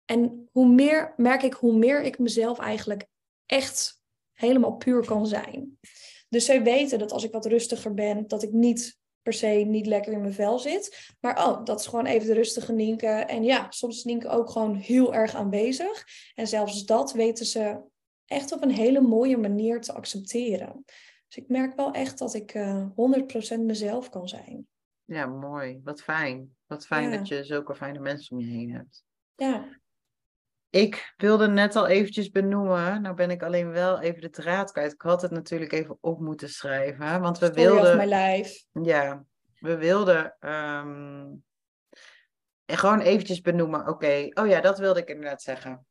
[0.06, 3.06] en hoe meer merk ik, hoe meer ik mezelf eigenlijk
[3.46, 5.78] echt helemaal puur kan zijn.
[6.28, 9.86] Dus zij weten dat als ik wat rustiger ben, dat ik niet per se niet
[9.86, 11.14] lekker in mijn vel zit.
[11.20, 13.06] Maar oh, dat is gewoon even de rustige Nienke.
[13.06, 16.04] En ja, soms is Nienke ook gewoon heel erg aanwezig.
[16.34, 17.80] En zelfs dat weten ze
[18.24, 20.84] echt op een hele mooie manier te accepteren.
[21.28, 24.66] Dus ik merk wel echt dat ik uh, eh, 100% mezelf kan zijn.
[25.04, 25.80] Ja, mooi.
[25.84, 26.56] Wat fijn.
[26.66, 29.04] Wat fijn dat je zulke fijne mensen om je heen hebt.
[29.34, 29.68] Ja.
[30.76, 34.92] Ik wilde net al eventjes benoemen, nou ben ik alleen wel even de draad kwijt.
[34.92, 37.96] Ik had het natuurlijk even op moeten schrijven, want we Story wilden...
[37.96, 38.64] mijn lijf.
[38.82, 39.24] Ja,
[39.58, 41.44] we wilden um,
[42.66, 45.86] gewoon eventjes benoemen, oké, oh ja, dat wilde ik inderdaad zeggen.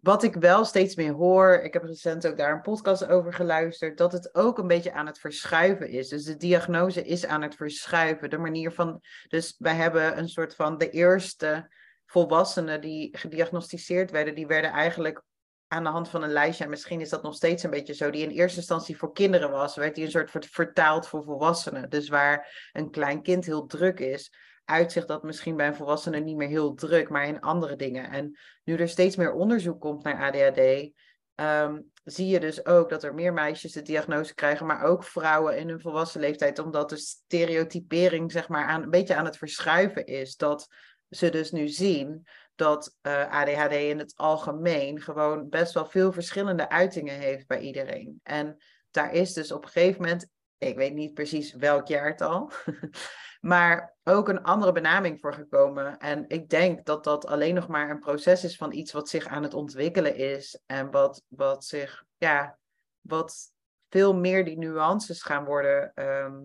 [0.00, 3.98] Wat ik wel steeds meer hoor, ik heb recent ook daar een podcast over geluisterd,
[3.98, 6.08] dat het ook een beetje aan het verschuiven is.
[6.08, 8.30] Dus de diagnose is aan het verschuiven.
[8.30, 11.68] De manier van, dus wij hebben een soort van de eerste
[12.10, 15.22] volwassenen die gediagnosticeerd werden, die werden eigenlijk
[15.66, 18.10] aan de hand van een lijstje, en misschien is dat nog steeds een beetje zo,
[18.10, 21.90] die in eerste instantie voor kinderen was, werd die een soort vertaald voor volwassenen.
[21.90, 26.36] Dus waar een klein kind heel druk is, uitzicht dat misschien bij een volwassene niet
[26.36, 28.10] meer heel druk, maar in andere dingen.
[28.10, 30.90] En nu er steeds meer onderzoek komt naar ADHD,
[31.34, 35.58] ehm, zie je dus ook dat er meer meisjes de diagnose krijgen, maar ook vrouwen
[35.58, 40.36] in hun volwassen leeftijd, omdat de stereotypering zeg maar een beetje aan het verschuiven is.
[40.36, 40.68] Dat
[41.10, 46.68] ze dus nu zien dat eh, ADHD in het algemeen gewoon best wel veel verschillende
[46.68, 48.20] uitingen heeft bij iedereen.
[48.22, 48.56] En
[48.90, 52.50] daar is dus op een gegeven moment, ik weet niet precies welk jaartal,
[53.40, 55.98] maar ook een andere benaming voor gekomen.
[55.98, 59.26] En ik denk dat dat alleen nog maar een proces is van iets wat zich
[59.26, 62.58] aan het ontwikkelen is en wat, wat zich, ja,
[63.00, 63.52] wat
[63.88, 66.40] veel meer die nuances gaan worden, ehm,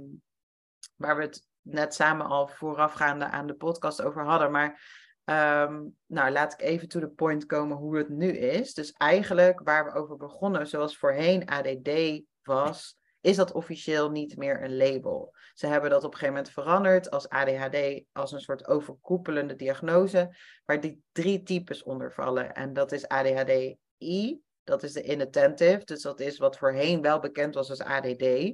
[0.95, 4.51] waar we het net samen al voorafgaande aan de podcast over hadden.
[4.51, 4.81] Maar
[5.23, 8.73] ehm, nou, laat ik even to the point komen hoe het nu is.
[8.73, 14.63] Dus eigenlijk waar we over begonnen, zoals voorheen ADD was, is dat officieel niet meer
[14.63, 15.35] een label.
[15.53, 20.35] Ze hebben dat op een gegeven moment veranderd als ADHD, als een soort overkoepelende diagnose,
[20.65, 22.53] waar die drie types onder vallen.
[22.53, 27.55] En dat is ADHD-I, dat is de inattentive, dus dat is wat voorheen wel bekend
[27.55, 28.53] was als ADD.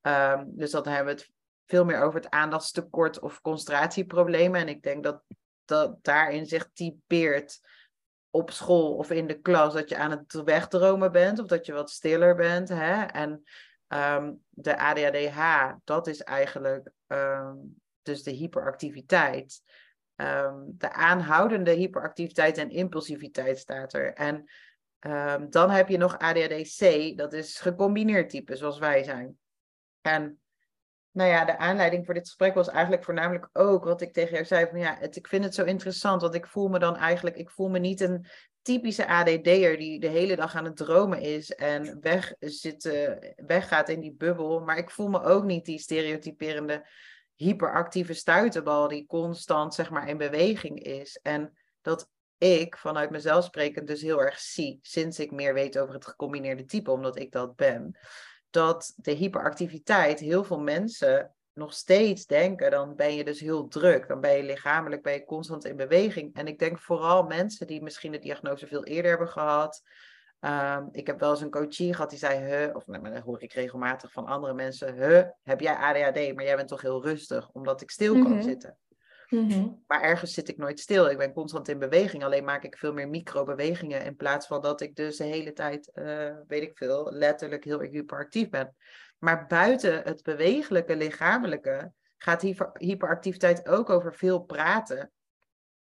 [0.00, 1.30] Ehm, dus dan hebben we het
[1.72, 4.60] veel meer over het aandachtstekort of concentratieproblemen.
[4.60, 5.22] En ik denk dat,
[5.64, 7.60] dat daarin zich typeert
[8.30, 11.72] op school of in de klas dat je aan het wegdromen bent of dat je
[11.72, 12.68] wat stiller bent.
[12.68, 13.02] Hè?
[13.02, 13.42] En
[13.88, 19.62] um, de ADHD-H, dat is eigenlijk um, dus de hyperactiviteit.
[20.16, 24.12] Um, de aanhoudende hyperactiviteit en impulsiviteit staat er.
[24.12, 24.46] En
[25.02, 29.38] Ehm, dan heb je nog ADHD-C, dat is gecombineerd type, zoals wij zijn.
[30.00, 30.40] En
[31.12, 34.44] nou ja, de aanleiding voor dit gesprek was eigenlijk voornamelijk ook wat ik tegen jou
[34.44, 34.66] zei.
[34.70, 37.68] Van ja, ik vind het zo interessant, want ik voel me dan eigenlijk, ik voel
[37.68, 38.26] me niet een
[38.62, 44.00] typische ADD'er die de hele dag aan het dromen is en weg zit, weggaat in
[44.00, 44.60] die bubbel.
[44.60, 46.86] Maar ik voel me ook niet die stereotyperende
[47.34, 51.18] hyperactieve stuiterbal die constant zeg maar in beweging is.
[51.22, 55.94] En dat ik vanuit mezelf sprekend dus heel erg zie, sinds ik meer weet over
[55.94, 57.98] het gecombineerde type, omdat ik dat ben,
[58.52, 64.08] dat de hyperactiviteit heel veel mensen nog steeds denken, dan ben je dus heel druk.
[64.08, 66.34] Dan ben je lichamelijk ben je constant in beweging.
[66.34, 69.82] En ik denk vooral mensen die misschien de diagnose veel eerder hebben gehad.
[70.40, 73.42] Ehm, ik heb wel eens een coachie gehad die zei, huh, of nou, dat hoor
[73.42, 77.50] ik regelmatig van andere mensen, huh, heb jij ADHD, maar jij bent toch heel rustig,
[77.52, 78.42] omdat ik stil kan mhm.
[78.42, 78.76] zitten.
[79.32, 79.68] Mhm.
[79.86, 81.10] Maar ergens zit ik nooit stil.
[81.10, 82.24] Ik ben constant in beweging.
[82.24, 84.04] Alleen maak ik veel meer microbewegingen.
[84.04, 87.80] In plaats van dat ik dus de hele tijd, uh, weet ik veel, letterlijk heel
[87.80, 88.74] erg hyperactief ben.
[89.18, 92.42] Maar buiten het bewegelijke, lichamelijke, gaat
[92.78, 95.12] hyperactiviteit ook over veel praten.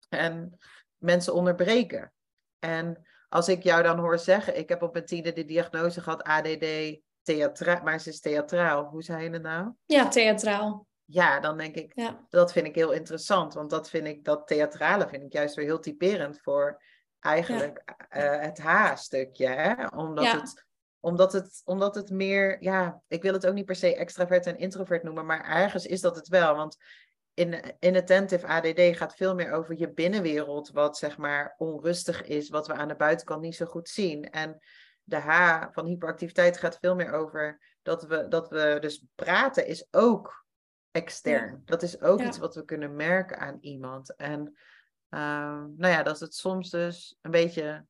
[0.09, 0.57] En
[0.97, 2.13] mensen onderbreken.
[2.59, 6.23] En als ik jou dan hoor zeggen, ik heb op mijn tiende de diagnose gehad
[6.23, 8.83] ADD, theatraal, maar ze is theatraal.
[8.85, 9.71] Hoe zei je het nou?
[9.85, 12.25] Ja, theatraal ja, dan denk ik, ja.
[12.29, 13.53] dat vind ik heel interessant.
[13.53, 16.81] Want dat vind ik, dat theatrale vind ik juist weer heel typerend voor
[17.19, 19.89] eigenlijk eh, het H-stukje.
[19.95, 20.65] Omdat, het,
[20.99, 24.57] omdat, het, omdat het meer, ja, ik wil het ook niet per se extravert en
[24.57, 26.55] introvert noemen, maar ergens is dat het wel.
[26.55, 26.77] Want
[27.33, 32.49] in, in attentive ADD gaat veel meer over je binnenwereld, wat zeg maar onrustig is,
[32.49, 34.29] wat we aan de buitenkant niet zo goed zien.
[34.29, 34.59] En
[35.03, 39.87] de H van hyperactiviteit gaat veel meer over dat we, dat we dus praten is
[39.91, 40.47] ook
[40.91, 41.61] extern.
[41.65, 44.15] Dat is ook iets wat we kunnen merken aan iemand.
[44.15, 44.39] En
[45.09, 47.85] uh, nou ja, dat het soms dus een beetje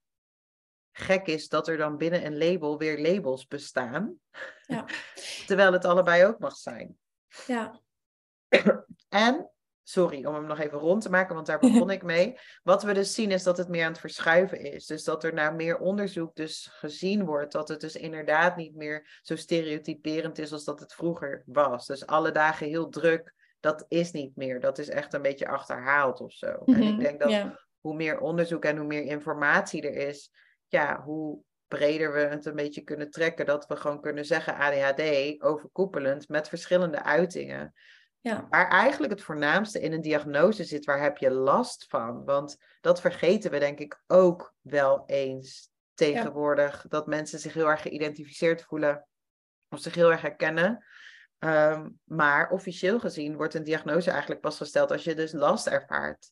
[0.92, 4.20] gek is dat er dan binnen een label weer labels bestaan.
[4.62, 4.86] Ja.
[5.48, 6.98] Terwijl het allebei ook mag zijn.
[7.48, 7.82] Ja.
[9.10, 9.52] en
[9.90, 12.38] sorry, om hem nog even rond te maken, want daar begon ik mee.
[12.64, 14.86] Wat we dus zien is dat het meer aan het verschuiven is.
[14.86, 19.20] Dus dat er naar meer onderzoek dus gezien wordt dat het dus inderdaad niet meer
[19.22, 21.86] zo stereotyperend is als dat het vroeger was.
[21.86, 24.60] Dus alle dagen heel druk, dat is niet meer.
[24.60, 26.48] Dat is echt een beetje achterhaald of zo.
[26.66, 30.32] En ik mhm, denk dat hoe meer onderzoek en hoe meer informatie er is,
[30.68, 33.46] ja, hoe breder we het een beetje kunnen trekken.
[33.46, 35.02] Dat we gewoon kunnen zeggen ADHD
[35.42, 37.74] overkoepelend met verschillende uitingen.
[38.22, 38.48] Ja.
[38.50, 42.26] Waar eigenlijk het voornaamste in een diagnose zit, waar heb je last van?
[42.26, 46.86] Want dat vergeten we denk ik ook wel eens tegenwoordig.
[46.88, 49.08] Dat mensen zich heel erg geïdentificeerd voelen
[49.70, 50.86] of zich heel erg herkennen.
[51.40, 56.32] Ehm, maar officieel gezien wordt een diagnose eigenlijk pas gesteld als je dus last ervaart.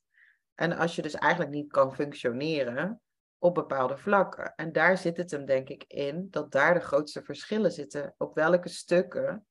[0.55, 3.01] En als je dus eigenlijk niet kan functioneren
[3.37, 4.53] op bepaalde vlakken.
[4.55, 8.13] En daar zit het hem denk ik in, dat daar de grootste verschillen zitten.
[8.17, 9.45] Op welke stukken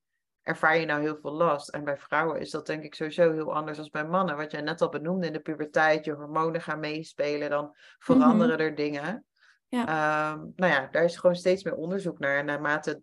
[0.47, 1.69] ervaar je nou heel veel last.
[1.69, 4.37] En bij vrouwen is dat denk ik sowieso heel anders dan bij mannen.
[4.37, 8.63] Wat jij net al benoemde in de puberteit, je hormonen gaan meespelen, dan veranderen mhm.
[8.63, 9.25] er dingen.
[9.67, 9.87] Ja.
[9.87, 12.37] Ehm, nou ja, daar is gewoon steeds meer onderzoek naar.
[12.37, 13.01] En naarmate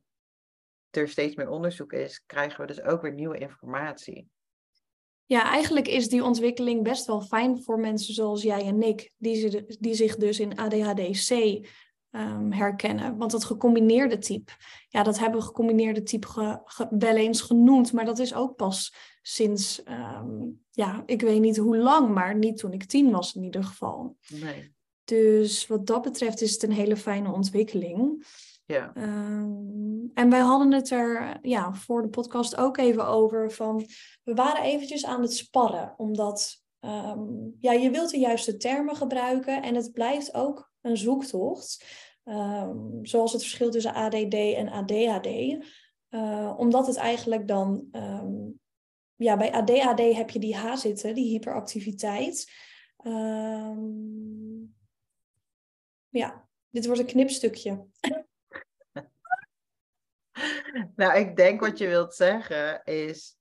[0.91, 4.29] er steeds meer onderzoek is, krijgen we dus ook weer nieuwe informatie.
[5.27, 9.65] Ja, eigenlijk is die ontwikkeling best wel fijn voor mensen zoals jij en ik, die,
[9.79, 11.61] die zich dus in ADHD-C
[12.17, 13.17] um, herkennen.
[13.17, 14.53] Want dat gecombineerde type,
[14.89, 19.83] ja, dat hebben we gecombineerde type wel eens genoemd, maar dat is ook pas sinds,
[19.83, 23.65] ehm, ja, ik weet niet hoe lang, maar niet toen ik tien was in ieder
[23.65, 24.17] geval.
[24.29, 24.73] Nee.
[25.05, 28.27] Dus wat dat betreft is het een hele fijne ontwikkeling.
[28.67, 28.93] Ja.
[28.97, 33.87] Um, en wij hadden het er ja, voor de podcast ook even over van,
[34.23, 36.63] we waren eventjes aan het sparren, omdat
[37.61, 41.85] ja, je wilt de juiste termen gebruiken en het blijft ook een zoektocht.
[42.25, 45.27] Um, zoals het verschil tussen ADD en ADHD.
[46.09, 48.61] Eh, omdat het eigenlijk dan, um,
[49.15, 52.53] ja, bij ADHD heb je die H zitten, die hyperactiviteit.
[53.07, 54.75] Um,
[56.09, 57.87] ja, dit wordt een knipstukje.
[60.97, 63.37] nou, ik denk wat je wilt zeggen is,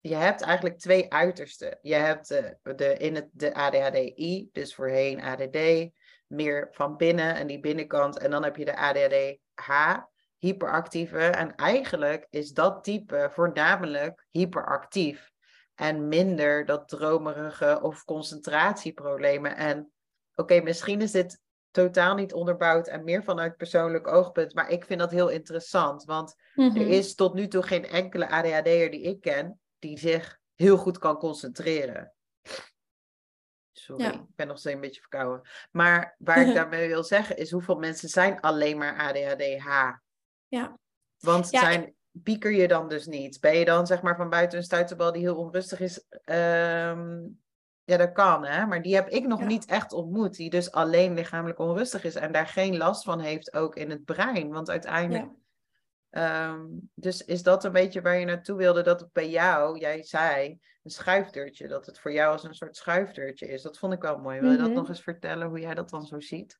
[0.00, 1.78] je hebt eigenlijk twee uitersten.
[1.82, 5.90] Je hebt de, de, in het, de ADHD-I, dus voorheen ADD,
[6.28, 8.18] meer van binnen en die binnenkant.
[8.18, 9.96] En dan heb je de ADHD-H,
[10.38, 11.18] hyperactieve.
[11.18, 15.30] En eigenlijk is dat type voornamelijk hyperactief.
[15.74, 19.56] En minder dat dromerige of concentratieproblemen.
[19.56, 19.92] En
[20.34, 24.54] oké, misschien is dit totaal niet onderbouwd en meer vanuit persoonlijk oogpunt.
[24.54, 26.04] Maar ik vind dat heel interessant.
[26.04, 26.80] Want er mhm.
[26.80, 31.16] is tot nu toe geen enkele ADHD'er die ik ken die zich heel goed kan
[31.16, 32.12] concentreren.
[33.78, 34.12] Sorry, Ja.
[34.12, 35.48] ik ben nog steeds een beetje verkouden.
[35.70, 39.90] Maar waar ik daarmee wil zeggen is hoeveel mensen zijn alleen maar ADHD-H?
[40.48, 40.78] Ja.
[41.18, 43.40] Want Ja, zijn, pieker je dan dus niet?
[43.40, 46.04] Ben je dan zeg maar van buiten een stuiterbal die heel onrustig is?
[46.24, 47.26] Ehm,
[47.84, 49.46] ja, dat kan hè, maar die heb ik nog Ja.
[49.46, 50.36] niet echt ontmoet.
[50.36, 54.04] Die dus alleen lichamelijk onrustig is en daar geen last van heeft ook in het
[54.04, 54.50] brein.
[54.50, 55.26] Want uiteindelijk
[56.10, 58.82] Ehm, dus is dat een beetje waar je naartoe wilde?
[58.82, 60.48] Dat het bij jou, jij zei,
[60.82, 63.62] een schuifdeurtje, dat het voor jou als een soort schuifdeurtje is.
[63.62, 64.40] Dat vond ik wel mooi.
[64.40, 64.76] Wil je dat Mhm.
[64.76, 66.58] nog eens vertellen, hoe jij dat dan zo ziet?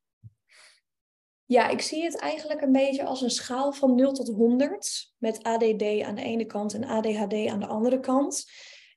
[1.44, 5.14] Ja, ik zie het eigenlijk een beetje als een schaal van 0 tot 100.
[5.18, 8.50] Met ADD aan de ene kant en ADHD aan de andere kant.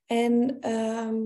[0.06, 1.18] En ehm,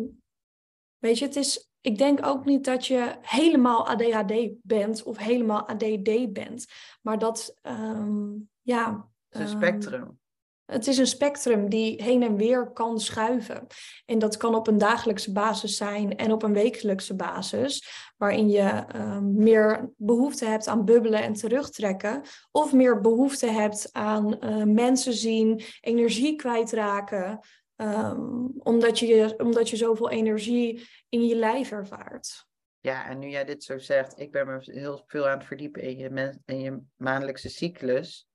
[0.98, 5.68] weet je, het is, ik denk ook niet dat je helemaal ADHD bent of helemaal
[5.70, 6.66] ADD bent.
[7.02, 8.30] Maar dat, ehm,
[8.62, 9.14] ja.
[9.38, 10.19] Het is een ehm, spectrum.
[10.65, 13.67] Het is een spectrum die heen en weer kan schuiven.
[14.06, 18.86] En dat kan op een dagelijkse basis zijn en op een wekelijkse basis, waarin je
[18.88, 22.21] ehm, meer behoefte hebt aan bubbelen en terugtrekken,
[22.52, 27.39] of meer behoefte hebt aan eh, mensen zien, energie kwijtraken,
[27.76, 32.45] ehm, omdat, je, omdat je zoveel energie in je lijf ervaart.
[32.80, 35.82] Ja, en nu jij dit zo zegt, ik ben me heel veel aan het verdiepen
[35.82, 38.28] in je, in je maandelijkse cyclus.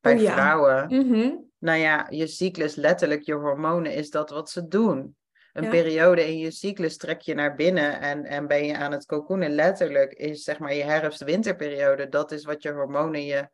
[0.00, 0.32] Bij Oh ja.
[0.32, 1.34] vrouwen, Mhm.
[1.58, 5.16] nou ja, je cyclus, letterlijk, je hormonen, is dat wat ze doen.
[5.52, 5.70] Een Ja.
[5.70, 9.50] periode in je cyclus trek je naar binnen en, en ben je aan het cocoonen.
[9.50, 13.48] Letterlijk is zeg maar je herfst-winterperiode, dat is wat je hormonen je,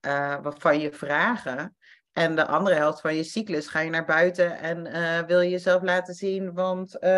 [0.00, 1.76] eh, wat van je vragen.
[2.12, 5.50] En de andere helft van je cyclus ga je naar buiten en eh, wil je
[5.50, 7.10] jezelf laten zien, want eh,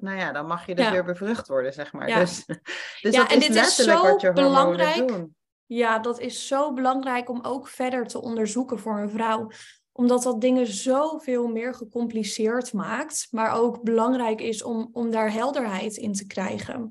[0.00, 0.90] nou ja, dan mag je dus Ja.
[0.92, 2.08] weer bevrucht worden, zeg maar.
[2.08, 2.18] Ja.
[2.18, 2.44] Dus,
[3.02, 5.08] dus Ja, dat en is dit is letterlijk zo wat je hormonen belangrijk.
[5.08, 5.34] doen.
[5.72, 9.50] Ja, dat is zo belangrijk om ook verder te onderzoeken voor een vrouw.
[9.92, 13.28] Omdat dat dingen zoveel meer gecompliceerd maakt.
[13.30, 16.90] Maar ook belangrijk is om, om daar helderheid in te krijgen.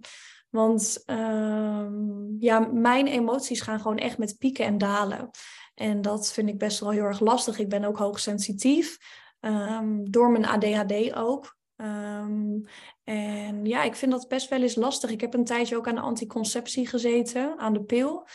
[0.49, 5.29] Want ehm, ja, mijn emoties gaan gewoon echt met pieken en dalen.
[5.75, 7.59] En dat vind ik best wel heel erg lastig.
[7.59, 8.97] Ik ben ook hoogsensitief.
[9.39, 11.55] ehm, door mijn ADHD ook.
[11.75, 12.59] Ehm,
[13.03, 15.09] en ja, ik vind dat best wel eens lastig.
[15.09, 18.27] Ik heb een tijdje ook aan de anticonceptie gezeten, aan de pil.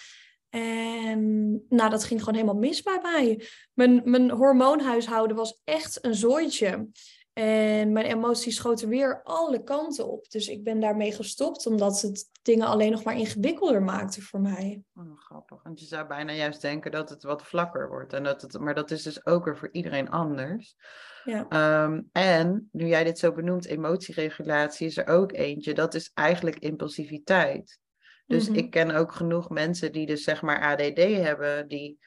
[0.50, 3.48] En nou, dat ging gewoon helemaal mis bij mij.
[3.72, 6.88] Mijn, mijn hormoonhuishouden was echt een zooitje.
[7.32, 10.30] En mijn emoties schoten weer alle kanten op.
[10.30, 14.82] Dus ik ben daarmee gestopt, omdat het dingen alleen nog maar ingewikkelder maakte voor mij.
[14.94, 15.62] Oh, grappig.
[15.62, 18.12] Want je zou bijna juist denken dat het wat vlakker wordt.
[18.12, 20.76] En dat het, maar dat is dus ook weer voor iedereen anders.
[21.24, 25.74] Ja, Ehm, en nu jij dit zo benoemt, emotieregulatie is er ook eentje.
[25.74, 27.78] Dat is eigenlijk impulsiviteit.
[28.26, 28.58] Dus Mhm.
[28.58, 31.98] ik ken ook genoeg mensen die dus zeg maar ADD hebben, die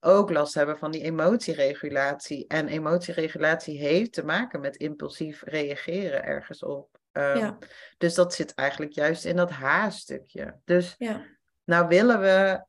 [0.00, 2.46] ook last hebben van die emotieregulatie.
[2.46, 6.98] En emotieregulatie heeft te maken met impulsief reageren ergens op.
[7.12, 7.58] Ehm, ja,
[7.98, 10.60] Dus dat zit eigenlijk juist in dat H-stukje.
[10.64, 11.24] Dus ja,
[11.64, 12.64] nou willen we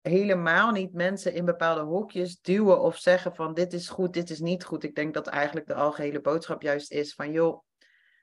[0.00, 4.40] helemaal niet mensen in bepaalde hokjes duwen of zeggen van dit is goed, dit is
[4.40, 4.84] niet goed.
[4.84, 7.62] Ik denk dat eigenlijk de algehele boodschap juist is van joh,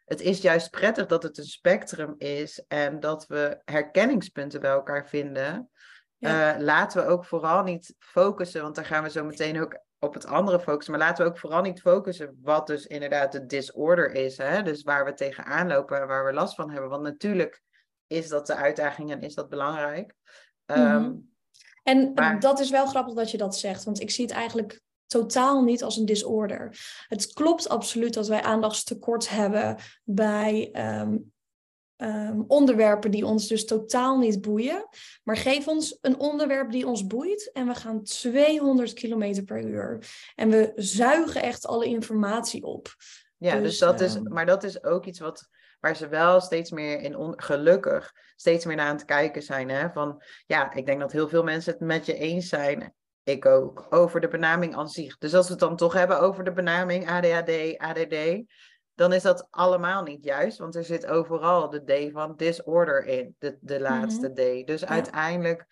[0.07, 5.07] het is juist prettig dat het een spectrum is en dat we herkenningspunten bij elkaar
[5.07, 5.69] vinden.
[6.17, 6.55] Ja.
[6.55, 10.13] Eh, laten we ook vooral niet focussen, want daar gaan we zo meteen ook op
[10.13, 10.93] het andere focussen.
[10.97, 14.37] Maar laten we ook vooral niet focussen wat dus inderdaad de disorder is.
[14.37, 14.63] Hè?
[14.63, 16.89] Dus waar we tegenaan lopen en waar we last van hebben.
[16.89, 17.61] Want natuurlijk
[18.07, 20.13] is dat de uitdaging en is dat belangrijk.
[20.65, 21.15] Ehm, Mhm.
[21.83, 24.81] En maar- dat is wel grappig dat je dat zegt, want ik zie het eigenlijk
[25.07, 26.77] totaal niet als een disorder.
[27.07, 31.17] Het klopt absoluut dat wij aandachtstekort hebben bij ehm,
[31.95, 34.87] ehm, onderwerpen die ons dus totaal niet boeien.
[35.23, 39.99] Maar geef ons een onderwerp die ons boeit en we gaan 200 km per uur.
[40.35, 42.95] En we zuigen echt alle informatie op.
[43.37, 45.47] Ja, dus, Dus, dat is, ehm, maar dat is ook iets wat,
[45.79, 49.69] waar ze wel steeds meer in, on- gelukkig, steeds meer naar aan het kijken zijn.
[49.69, 49.89] Hè?
[49.91, 52.93] Van, ja, ik denk dat heel veel mensen het met je eens zijn,
[53.27, 55.17] ik ook, over de benaming aan zich.
[55.17, 58.15] Dus als we het dan toch hebben over de benaming ADHD, ADD,
[58.93, 63.35] dan is dat allemaal niet juist, want er zit overal de D van disorder in,
[63.39, 64.67] de, de laatste D.
[64.67, 65.65] Dus uiteindelijk,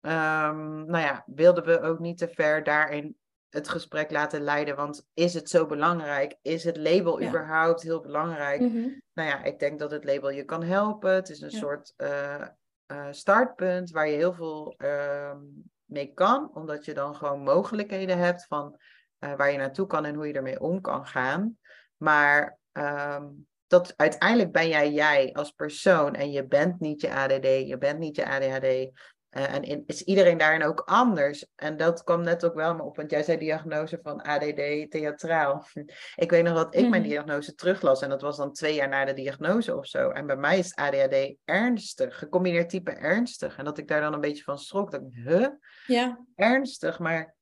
[0.00, 3.16] ehm, nou ja, wilden we ook niet te ver daarin
[3.48, 4.76] het gesprek laten leiden.
[4.76, 6.36] Want is het zo belangrijk?
[6.42, 7.28] Is het label Ja.
[7.28, 8.60] überhaupt heel belangrijk?
[8.60, 8.88] Mhm.
[9.12, 11.14] Nou ja, ik denk dat het label je kan helpen.
[11.14, 11.58] Het is een Ja.
[11.58, 12.42] soort eh,
[12.86, 15.38] eh, startpunt waar je heel veel ehm,
[15.86, 16.54] mee kan.
[16.54, 18.76] Omdat je dan gewoon mogelijkheden hebt van
[19.18, 21.58] eh, waar je naartoe kan en hoe je ermee om kan gaan.
[21.96, 23.24] Maar ehm,
[23.66, 27.98] dat uiteindelijk ben jij jij als persoon en je bent niet je ADD, je bent
[27.98, 28.90] niet je ADHD.
[29.30, 31.46] Uh, en in, is iedereen daarin ook anders?
[31.54, 35.66] En dat kwam net ook wel op, want jij zei diagnose van ADD theatraal.
[36.16, 37.10] Ik weet nog dat ik mijn mhm.
[37.10, 40.10] diagnose teruglas en dat was dan twee jaar na de diagnose of zo.
[40.10, 43.56] En bij mij is ADHD ernstig, gecombineerd type ernstig.
[43.58, 44.90] En dat ik daar dan een beetje van schrok.
[44.90, 45.48] Dat ik, huh?
[45.86, 46.24] Ja.
[46.34, 47.34] Ernstig, maar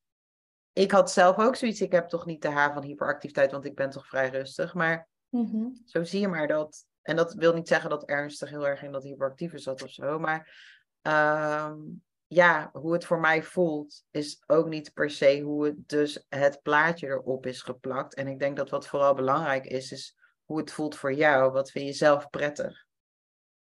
[0.72, 1.80] ik had zelf ook zoiets.
[1.80, 4.74] Ik heb toch niet de haar van hyperactiviteit, want ik ben toch vrij rustig.
[4.74, 5.66] Maar mhm.
[5.84, 6.86] zo zie je maar dat.
[7.02, 10.18] En dat wil niet zeggen dat ernstig heel erg in dat hyperactieve zat of zo.
[10.18, 10.73] Maar
[11.04, 11.78] Ehm,
[12.26, 16.62] ja, hoe het voor mij voelt, is ook niet per se hoe het dus het
[16.62, 18.14] plaatje erop is geplakt.
[18.14, 21.52] En ik denk dat wat vooral belangrijk is, is hoe het voelt voor jou.
[21.52, 22.86] Wat vind je zelf prettig?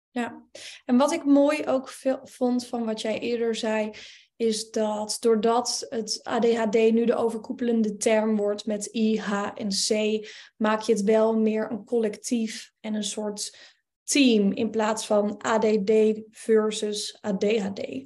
[0.10, 0.44] Ja,
[0.86, 1.90] en wat ik mooi ook
[2.24, 3.94] vond van wat jij eerder zei,
[4.36, 10.20] is dat doordat het ADHD nu de overkoepelende term wordt met I, H en C,
[10.58, 13.73] maak je het wel meer een collectief en een soort
[14.04, 18.06] team in plaats van ADD versus ADHD.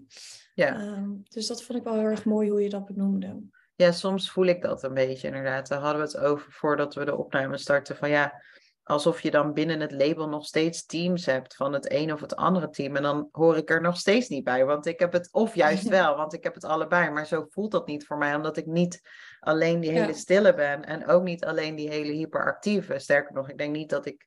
[0.53, 0.75] Ja.
[0.75, 3.41] Ehm, dus dat vond ik wel heel erg mooi hoe je dat benoemde.
[3.75, 5.67] Ja, soms voel ik dat een beetje inderdaad.
[5.67, 7.95] Daar hadden we het over voordat we de opname starten.
[7.95, 8.43] Van ja,
[8.83, 12.35] alsof je dan binnen het label nog steeds teams hebt van het een of het
[12.35, 12.95] andere team.
[12.95, 14.65] En dan hoor ik er nog steeds niet bij.
[14.65, 17.09] Want ik heb het, of juist wel, want ik heb het allebei.
[17.09, 19.01] Maar zo voelt dat niet voor mij, omdat ik niet
[19.39, 20.85] alleen die hele stille ben.
[20.85, 22.99] En ook niet alleen die hele hyperactieve.
[22.99, 24.25] Sterker nog, ik denk niet dat ik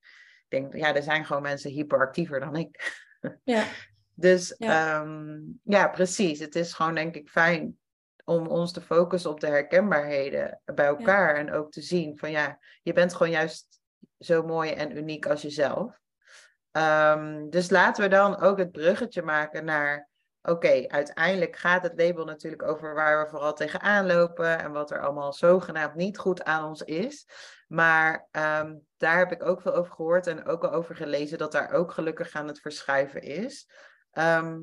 [0.51, 2.79] denk, ja, er zijn gewoon mensen hyperactiever dan ik.
[3.45, 3.65] Ja.
[4.15, 5.01] dus ja.
[5.01, 6.39] Ehm, ja, precies.
[6.39, 7.79] Het is gewoon denk ik fijn
[8.25, 11.37] om ons te focussen op de herkenbaarheden bij elkaar.
[11.37, 13.81] En ook te zien van ja, je bent gewoon juist
[14.19, 16.01] zo mooi en uniek als jezelf.
[16.73, 20.09] Um, dus laten we dan ook het bruggetje maken naar
[20.43, 25.01] oké, uiteindelijk gaat het label natuurlijk over waar we vooral tegenaan lopen en wat er
[25.01, 27.29] allemaal zogenaamd niet goed aan ons is.
[27.69, 31.53] Maar ehm, daar heb ik ook veel over gehoord en ook al over gelezen dat
[31.53, 33.71] daar ook gelukkig aan het verschuiven is.
[34.11, 34.59] Ehm,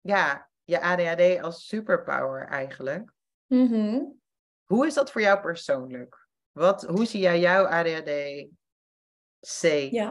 [0.00, 3.12] ja, je ADHD als superpower eigenlijk.
[3.46, 4.20] Mm
[4.64, 6.28] Hoe is dat voor jou persoonlijk?
[6.52, 8.44] Wat, hoe zie jij jouw ADHD-C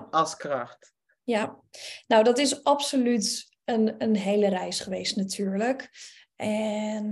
[0.09, 0.93] als kracht?
[1.23, 1.59] Ja,
[2.07, 5.89] nou dat is absoluut een, een hele reis geweest natuurlijk.
[6.35, 7.05] En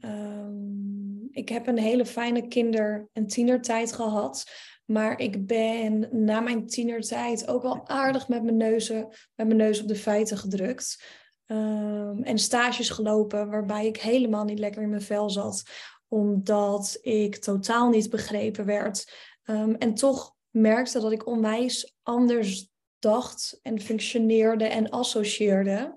[0.00, 4.50] um, ik heb een hele fijne kinder- en tienertijd gehad.
[4.86, 9.80] Maar ik ben na mijn tienertijd ook wel aardig met mijn, neuzen, met mijn neus
[9.80, 11.04] op de feiten gedrukt.
[11.46, 15.62] Um, en stages gelopen waarbij ik helemaal niet lekker in mijn vel zat.
[16.08, 19.12] Omdat ik totaal niet begrepen werd.
[19.44, 25.94] Um, en toch merkte dat ik onwijs anders dacht en functioneerde en associeerde.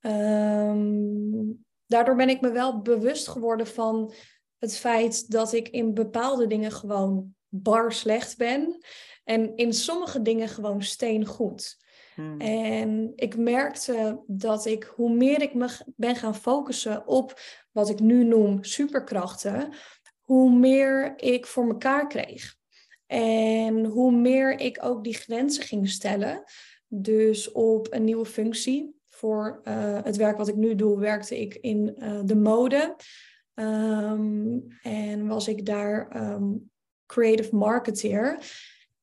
[0.00, 4.12] Um, daardoor ben ik me wel bewust geworden van
[4.58, 8.78] het feit dat ik in bepaalde dingen gewoon bar slecht ben.
[9.24, 11.84] En in sommige dingen gewoon steengoed.
[12.14, 12.40] Hmm.
[12.40, 17.40] En ik merkte dat ik, hoe meer ik me ben gaan focussen op
[17.72, 19.72] wat ik nu noem superkrachten,
[20.20, 22.54] hoe meer ik voor mekaar kreeg.
[23.06, 26.42] En hoe meer ik ook die grenzen ging stellen,
[26.88, 28.94] dus op een nieuwe functie.
[29.08, 32.96] Voor uh, het werk wat ik nu doe, werkte ik in uh, de mode.
[33.54, 36.70] Um, en was ik daar um,
[37.06, 38.38] creative marketeer.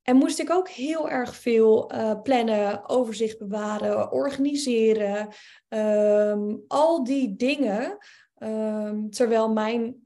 [0.02, 5.28] En moest ik ook heel erg veel uh, plannen, overzicht bewaren, organiseren.
[5.70, 7.98] Um, al die dingen.
[9.10, 10.02] terwijl mijn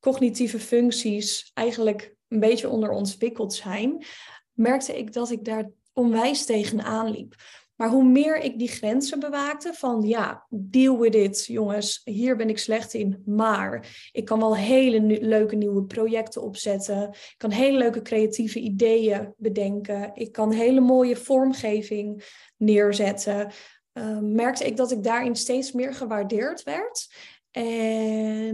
[0.00, 4.04] cognitieve functies eigenlijk een beetje onder ontwikkeld zijn,
[4.52, 7.34] merkte ik dat ik daar onwijs tegenaan liep.
[7.80, 12.48] Maar hoe meer ik die grenzen bewaakte van ja, deal with it, jongens, hier ben
[12.48, 13.22] ik slecht in.
[13.26, 17.08] Maar ik kan wel hele leuke nieuwe projecten opzetten.
[17.08, 20.10] Ik kan hele leuke creatieve ideeën bedenken.
[20.14, 22.24] Ik kan hele mooie vormgeving
[22.56, 23.50] neerzetten.
[23.92, 27.14] Uh, merkte ik dat ik daarin steeds meer gewaardeerd werd.
[27.50, 28.52] En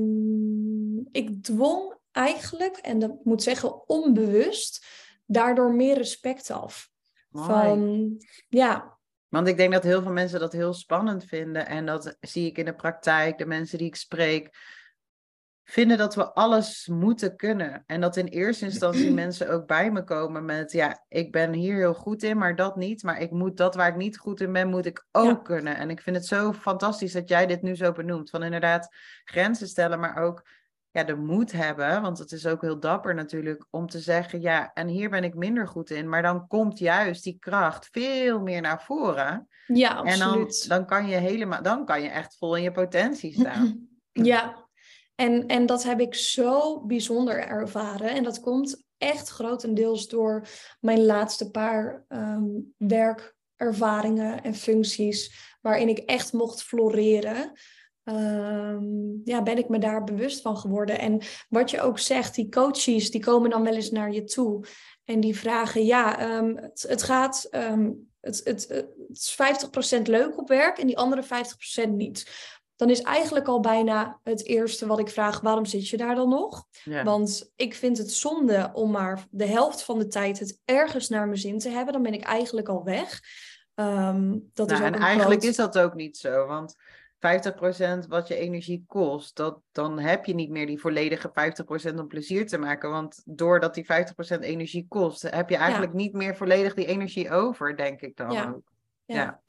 [1.13, 4.87] ik dwong eigenlijk, en dat moet zeggen onbewust,
[5.25, 6.91] daardoor meer respect af.
[7.31, 8.11] Van,
[8.49, 8.96] ja.
[9.37, 11.67] Want ik denk dat heel veel mensen dat heel spannend vinden.
[11.67, 14.57] En dat zie ik in de praktijk, de mensen die ik spreek,
[15.65, 17.83] vinden dat we alles moeten kunnen.
[17.87, 21.77] En dat in eerste instantie mensen ook bij me komen met, ja, ik ben hier
[21.77, 23.03] heel goed in, maar dat niet.
[23.03, 25.77] Maar ik moet dat waar ik niet goed in ben, moet ik ook kunnen.
[25.77, 28.31] En ik vind het zo fantastisch dat jij dit nu zo benoemt.
[28.31, 30.49] Van inderdaad grenzen stellen, maar ook
[30.97, 34.71] ja, de moed hebben, want het is ook heel dapper natuurlijk, om te zeggen, ja,
[34.73, 38.61] en hier ben ik minder goed in, maar dan komt juist die kracht veel meer
[38.61, 39.49] naar voren.
[39.67, 40.21] Ja, absoluut.
[40.21, 43.89] En dan, dan kan je helemaal, dan kan je echt vol in je potentie staan.
[44.13, 44.69] Ja,
[45.15, 48.11] en, en dat heb ik zo bijzonder ervaren.
[48.11, 50.47] En dat komt echt grotendeels door
[50.81, 57.53] mijn laatste paar um, werk ervaringen en functies waarin ik echt mocht floreren.
[58.07, 58.85] Ehm,
[59.25, 60.99] ja, ben ik me daar bewust van geworden.
[60.99, 64.65] En wat je ook zegt, die coaches, die komen dan wel eens naar je toe.
[65.05, 69.37] En die vragen, ja, ehm, het, het, gaat, um, het, het, het is
[69.99, 71.25] 50% leuk op werk en die andere
[71.89, 72.31] 50% niet.
[72.77, 76.29] Dan is eigenlijk al bijna het eerste wat ik vraag, waarom zit je daar dan
[76.29, 76.65] nog?
[77.05, 81.27] Want ik vind het zonde om maar de helft van de tijd het ergens naar
[81.27, 81.93] mijn zin te hebben.
[81.93, 83.21] Dan ben ik eigenlijk al weg.
[83.75, 86.75] Um, dat nou, is ook en eigenlijk is dat ook niet zo, want
[87.17, 91.33] 50% wat je energie kost, dat, dan heb je niet meer die volledige
[91.93, 92.91] 50% om plezier te maken.
[92.91, 97.77] Want doordat die 50% energie kost, heb je eigenlijk niet meer volledig die energie over,
[97.77, 98.49] denk ik dan ja.
[98.49, 98.73] ook.
[99.05, 99.15] Ja.
[99.15, 99.41] ja.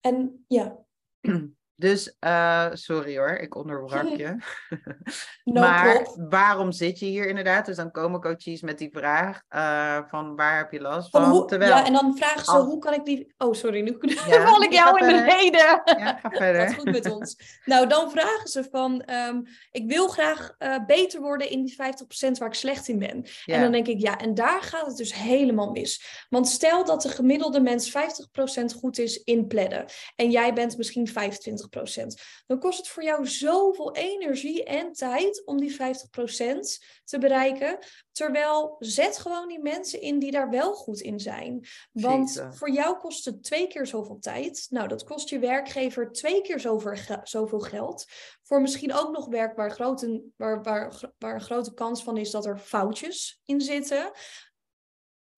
[0.00, 0.78] En ja.
[1.80, 4.36] Dus, uh, sorry hoor, ik onderbrak je.
[5.44, 7.66] no maar waarom zit je hier inderdaad?
[7.66, 11.22] Dus dan komen coaches met die vraag uh, van waar heb je last van?
[11.22, 13.34] van hoe, Terwijl, ja, en dan vragen ze, hoe kan ik die...
[13.38, 13.96] Oh, sorry, nu
[14.28, 15.82] ja, val ik jou in de reden.
[15.84, 16.66] Ja, ga verder.
[16.66, 17.58] Gaat goed met ons.
[17.64, 21.76] Nou, dan vragen ze van, um, ik wil graag uh, beter worden in die 50%
[22.38, 23.24] waar ik slecht in ben.
[23.44, 23.54] Ja.
[23.54, 26.24] En dan denk ik, ja, en daar gaat het dus helemaal mis.
[26.28, 27.94] Want stel dat de gemiddelde mens 50%
[28.78, 29.84] goed is in plannen.
[30.16, 31.12] En jij bent misschien 25%
[32.46, 35.76] dan kost het voor jou zoveel energie en tijd om die 50%
[37.04, 37.78] te bereiken.
[38.12, 41.66] Terwijl zet gewoon die mensen in die daar wel goed in zijn.
[41.92, 44.66] Want voor jou kost het twee keer zoveel tijd.
[44.70, 48.04] Nou, dat kost je werkgever twee keer zoveel, zoveel geld.
[48.42, 52.30] Voor misschien ook nog werk waar, grote, waar, waar, waar een grote kans van is
[52.30, 54.12] dat er foutjes in zitten.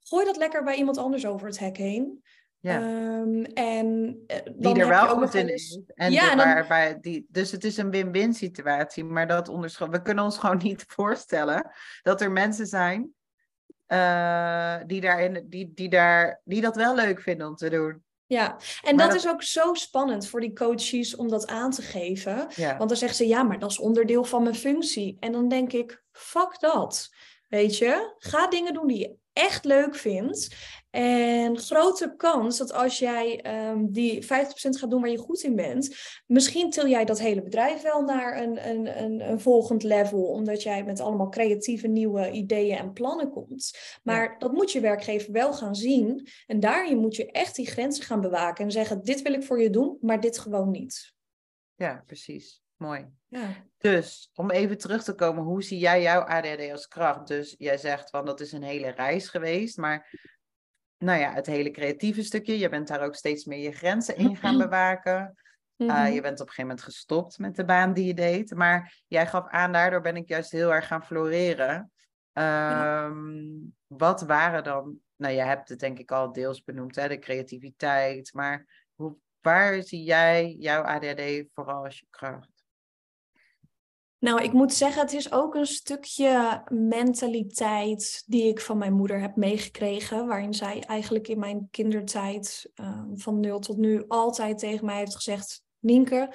[0.03, 2.23] Gooi dat lekker bij iemand anders over het hek heen.
[2.63, 2.83] Ja.
[2.83, 5.81] Um, en uh, die er wel goed in is.
[5.95, 6.67] En ja, de, dan...
[6.67, 9.89] waar, die, dus het is een win-win situatie, maar dat onderschat.
[9.89, 11.71] We kunnen ons gewoon niet voorstellen
[12.03, 13.15] dat er mensen zijn
[13.93, 18.03] uh, die, daarin, die, die, daar, die dat wel leuk vinden om te doen.
[18.27, 21.83] Ja, en dat, dat, is ook zo spannend voor die coaches om dat aan te
[21.83, 22.47] geven.
[22.55, 22.77] Ja.
[22.77, 25.17] Want dan zeggen ze, ja, maar dat is onderdeel van mijn functie.
[25.21, 27.11] En dan denk ik, fuck dat.
[27.49, 30.57] Weet je, ga dingen doen die je echt leuk vindt.
[30.93, 35.57] En grote kans dat als jij um, die 50% gaat doen waar je goed in
[35.57, 40.25] bent, misschien til jij dat hele bedrijf wel naar een, een, een, een volgend level,
[40.25, 43.79] omdat jij met allemaal creatieve nieuwe ideeën en plannen komt.
[44.03, 46.29] Maar dat moet je werkgever wel gaan zien.
[46.47, 49.61] En daarin moet je echt die grenzen gaan bewaken en zeggen: dit wil ik voor
[49.61, 51.15] je doen, maar dit gewoon niet.
[51.75, 52.63] Ja, precies.
[52.77, 53.07] Mooi.
[53.29, 53.67] Ja.
[53.79, 57.27] Dus om even terug te komen, hoe zie jij jouw ADHD als kracht?
[57.27, 60.11] Dus jij zegt van dat is een hele reis geweest, maar
[61.03, 62.59] nou ja, het hele creatieve stukje.
[62.59, 65.35] Je bent daar ook steeds meer je grenzen in gaan bewaken.
[65.77, 68.55] Uh, je bent op een gegeven moment gestopt met de baan die je deed.
[68.55, 71.91] Maar jij gaf aan, daardoor ben ik juist heel erg gaan floreren.
[72.33, 77.19] Um, Wat waren dan, nou je hebt het denk ik al deels benoemd, hè, de
[77.19, 78.35] creativiteit.
[78.35, 82.52] Maar hoe, waar zie jij jouw ADHD vooral als je kracht?
[84.23, 89.21] Nou, ik moet zeggen, het is ook een stukje mentaliteit die ik van mijn moeder
[89.21, 90.27] heb meegekregen.
[90.27, 95.15] Waarin zij eigenlijk in mijn kindertijd uh, van nul tot nu altijd tegen mij heeft
[95.15, 96.33] gezegd: Nienke,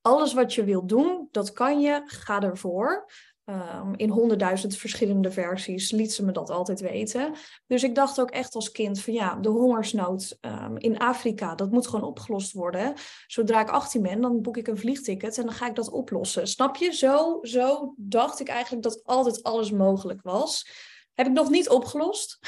[0.00, 3.10] alles wat je wilt doen, dat kan je, ga ervoor.
[3.48, 7.34] Um, in honderdduizend verschillende versies liet ze me dat altijd weten.
[7.66, 11.70] Dus ik dacht ook echt als kind van ja, de hongersnood um, in Afrika, dat
[11.70, 12.94] moet gewoon opgelost worden.
[13.26, 16.48] Zodra ik 18 ben, dan boek ik een vliegticket en dan ga ik dat oplossen.
[16.48, 16.92] Snap je?
[16.92, 20.70] Zo, zo dacht ik eigenlijk dat altijd alles mogelijk was.
[21.14, 22.38] Heb ik nog niet opgelost.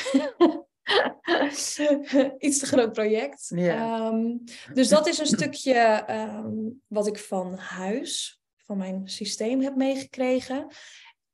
[2.38, 3.52] Iets te groot project.
[3.54, 4.06] Yeah.
[4.06, 6.04] Um, dus dat is een stukje
[6.86, 8.37] wat ik van huis
[8.68, 10.66] van mijn systeem heb meegekregen.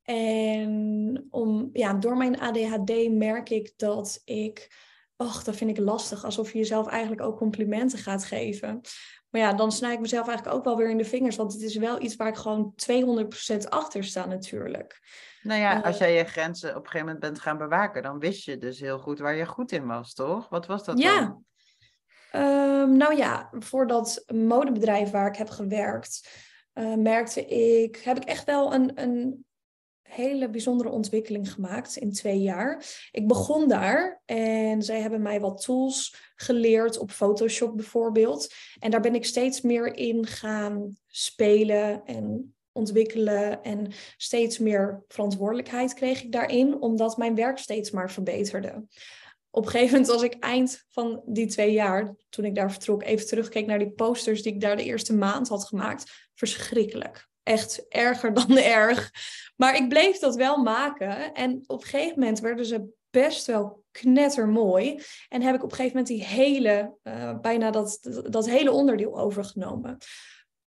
[0.03, 4.75] En om, ja, door mijn ADHD merk ik dat ik,
[5.15, 8.81] och, dat vind ik lastig, alsof je jezelf eigenlijk ook complimenten gaat geven.
[9.29, 11.61] Maar ja, dan snij ik mezelf eigenlijk ook wel weer in de vingers, want het
[11.61, 12.73] is wel iets waar ik gewoon
[13.55, 14.99] 200% achter sta natuurlijk.
[15.41, 18.19] Nou ja, als eh, jij je grenzen op een gegeven moment bent gaan bewaken, dan
[18.19, 20.49] wist je dus heel goed waar je goed in was, toch?
[20.49, 21.19] Wat was dat ja.
[21.19, 21.43] dan?
[22.41, 26.29] Um, nou ja, voor dat modebedrijf waar ik heb gewerkt,
[26.75, 29.45] uh, merkte ik, heb ik echt wel een, een
[30.01, 32.85] hele bijzondere ontwikkeling gemaakt in twee jaar.
[33.11, 38.53] Ik begon daar en zij hebben mij wat tools geleerd op Photoshop bijvoorbeeld.
[38.79, 45.93] En daar ben ik steeds meer in gaan spelen en ontwikkelen en steeds meer verantwoordelijkheid
[45.93, 48.83] kreeg ik daarin, omdat mijn werk steeds maar verbeterde.
[49.49, 53.03] Op een gegeven moment, als ik eind van die twee jaar, toen ik daar vertrok,
[53.03, 57.27] even terugkeek naar die posters die ik daar de eerste maand had gemaakt, verschrikkelijk.
[57.43, 59.11] Echt erger dan erg.
[59.55, 61.33] Maar ik bleef dat wel maken.
[61.33, 65.01] En op een gegeven moment werden ze best wel knettermooi.
[65.29, 69.19] En heb ik op een gegeven moment die hele, uh, bijna dat, dat hele onderdeel
[69.19, 69.97] overgenomen.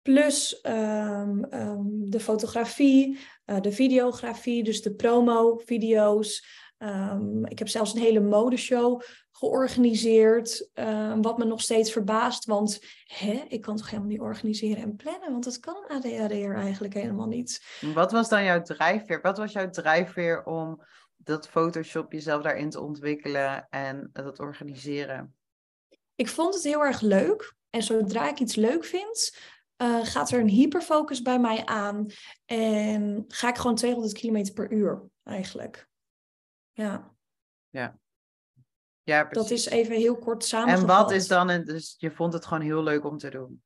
[0.02, 6.46] Plus um, um, de fotografie, uh, de videografie, dus de promo-video's.
[6.84, 9.02] Um, ik heb zelfs een hele modeshow
[9.32, 10.70] georganiseerd,
[11.22, 12.46] wat me nog steeds verbaast.
[12.46, 16.94] Want hè, ik kan toch helemaal niet organiseren en plannen, want dat kan ADHD'er eigenlijk
[16.94, 17.66] helemaal niet.
[17.94, 19.22] Wat was dan jouw drijfveer?
[19.22, 20.84] Wat was jouw drijfveer om
[21.18, 25.36] dat Photoshop jezelf daarin te ontwikkelen en dat organiseren?
[26.16, 27.56] Ik vond het heel erg leuk.
[27.70, 29.38] En zodra ik iets leuk vind,
[29.82, 32.06] uh, gaat er een hyperfocus bij mij aan.
[32.46, 35.90] En ga ik gewoon 200 km per uur eigenlijk.
[36.72, 37.16] Ja.
[37.70, 38.00] Ja.
[39.04, 39.50] Ja, precies.
[39.50, 40.90] Dat is even heel kort samengevat.
[40.90, 43.64] En wat is dan, een, dus je vond het gewoon heel leuk om te doen?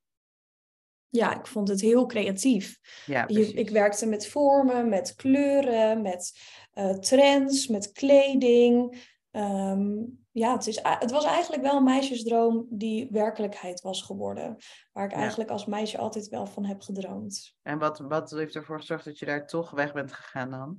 [1.08, 2.78] Ja, ik vond het heel creatief.
[3.06, 6.40] Ja, je, ik werkte met vormen, met kleuren, met
[6.74, 9.04] uh, trends, met kleding.
[9.30, 14.56] Um, ja, het, is, het was eigenlijk wel een meisjesdroom die werkelijkheid was geworden.
[14.92, 17.56] Waar ik eigenlijk als meisje altijd wel van heb gedroomd.
[17.62, 20.78] En wat, wat heeft ervoor gezorgd dat je daar toch weg bent gegaan dan?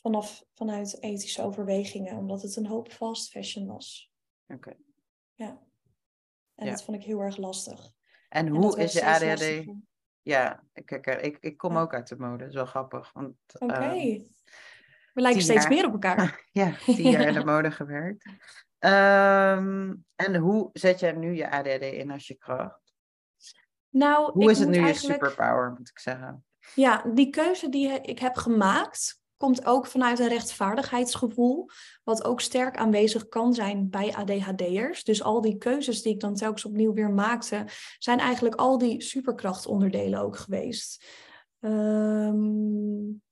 [0.00, 4.12] Vanaf, vanuit ethische overwegingen, omdat het een hoop fast fashion was.
[4.46, 4.76] Oké.
[5.34, 5.62] Ja.
[6.54, 7.92] En dat vond ik heel erg lastig.
[8.28, 9.64] En hoe is je ADHD?
[10.22, 12.38] Ja, kijk, ik, ik kom ook uit de mode.
[12.38, 13.14] Dat is wel grappig.
[13.14, 13.34] Oké.
[13.58, 14.14] Okay.
[14.14, 14.34] Um,
[15.14, 16.44] we lijken steeds meer op elkaar.
[16.52, 18.24] ja, tien jaar in de mode gewerkt.
[18.78, 22.94] Um, en hoe zet jij nu je ADD in als je kracht?
[23.88, 26.44] Nou, hoe is het nu je superpower, moet ik zeggen?
[26.74, 31.68] Ja, die keuze die ik heb gemaakt, komt ook vanuit een rechtvaardigheidsgevoel,
[32.04, 35.04] wat ook sterk aanwezig kan zijn bij ADHD'ers.
[35.04, 37.64] Dus al die keuzes die ik dan telkens opnieuw weer maakte,
[37.98, 41.04] zijn eigenlijk al die superkrachtonderdelen ook geweest.
[41.60, 43.22] Um,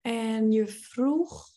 [0.00, 1.48] en je vroeg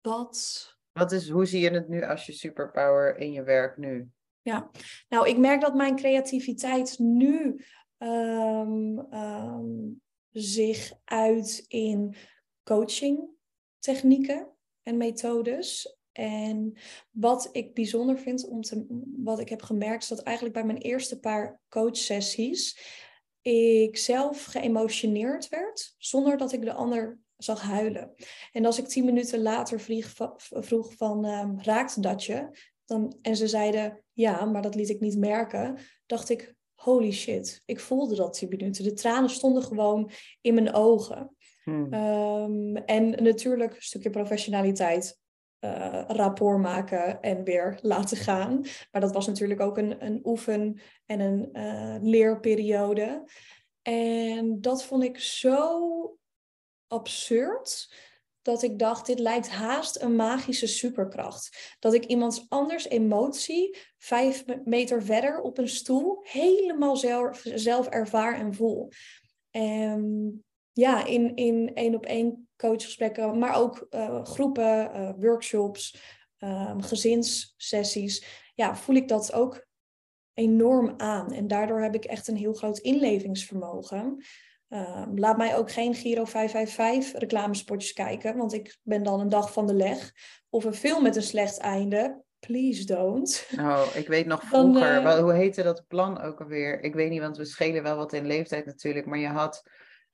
[0.00, 4.08] wat wat is, hoe zie je het nu als je superpower in je werk nu?
[4.42, 4.70] Ja,
[5.08, 7.64] nou, ik merk dat mijn creativiteit nu
[7.98, 10.00] um, um,
[10.30, 12.14] zich uit in
[12.66, 13.28] coaching
[13.78, 14.48] technieken
[14.82, 15.96] en methodes.
[16.12, 16.76] En
[17.10, 18.86] wat ik bijzonder vind om te,
[19.16, 22.78] wat ik heb gemerkt, is dat eigenlijk bij mijn eerste paar coachsessies
[23.50, 28.14] ik zelf geëmotioneerd werd, zonder dat ik de ander zag huilen.
[28.52, 29.80] En als ik tien minuten later
[30.50, 32.58] vroeg van, um, raakt dat je?
[32.84, 35.78] Dan, en ze zeiden, ja, maar dat liet ik niet merken.
[36.06, 38.84] Dacht ik, holy shit, ik voelde dat tien minuten.
[38.84, 40.10] De tranen stonden gewoon
[40.40, 41.35] in mijn ogen.
[41.70, 41.94] Hmm.
[41.94, 45.18] Um, en natuurlijk een stukje professionaliteit.
[45.60, 48.60] Uh, rapport maken en weer laten gaan.
[48.90, 53.24] Maar dat was natuurlijk ook een, een oefen- en een uh, leerperiode.
[53.82, 56.18] En dat vond ik zo
[56.86, 57.94] absurd
[58.42, 61.76] dat ik dacht, dit lijkt haast een magische superkracht.
[61.78, 68.38] Dat ik iemands anders emotie vijf meter verder op een stoel helemaal zelf, zelf ervaar
[68.38, 68.88] en voel.
[69.50, 70.44] En
[70.76, 76.02] ja, in, in één op één coachgesprekken, maar ook uh, groepen, uh, workshops,
[76.38, 78.24] um, gezinssessies,
[78.54, 79.66] ja, voel ik dat ook
[80.34, 81.32] enorm aan.
[81.32, 84.24] En daardoor heb ik echt een heel groot inlevingsvermogen.
[84.68, 89.52] Ehm, laat mij ook geen Giro 555 reclamespotjes kijken, want ik ben dan een dag
[89.52, 90.12] van de leg.
[90.50, 92.24] Of een film met een slecht einde.
[92.38, 93.48] Please don't.
[93.58, 96.82] Oh, ik weet nog vroeger, uh, hoe heette dat plan ook alweer?
[96.82, 99.62] Ik weet niet, want we schelen wel wat in leeftijd natuurlijk, maar je had,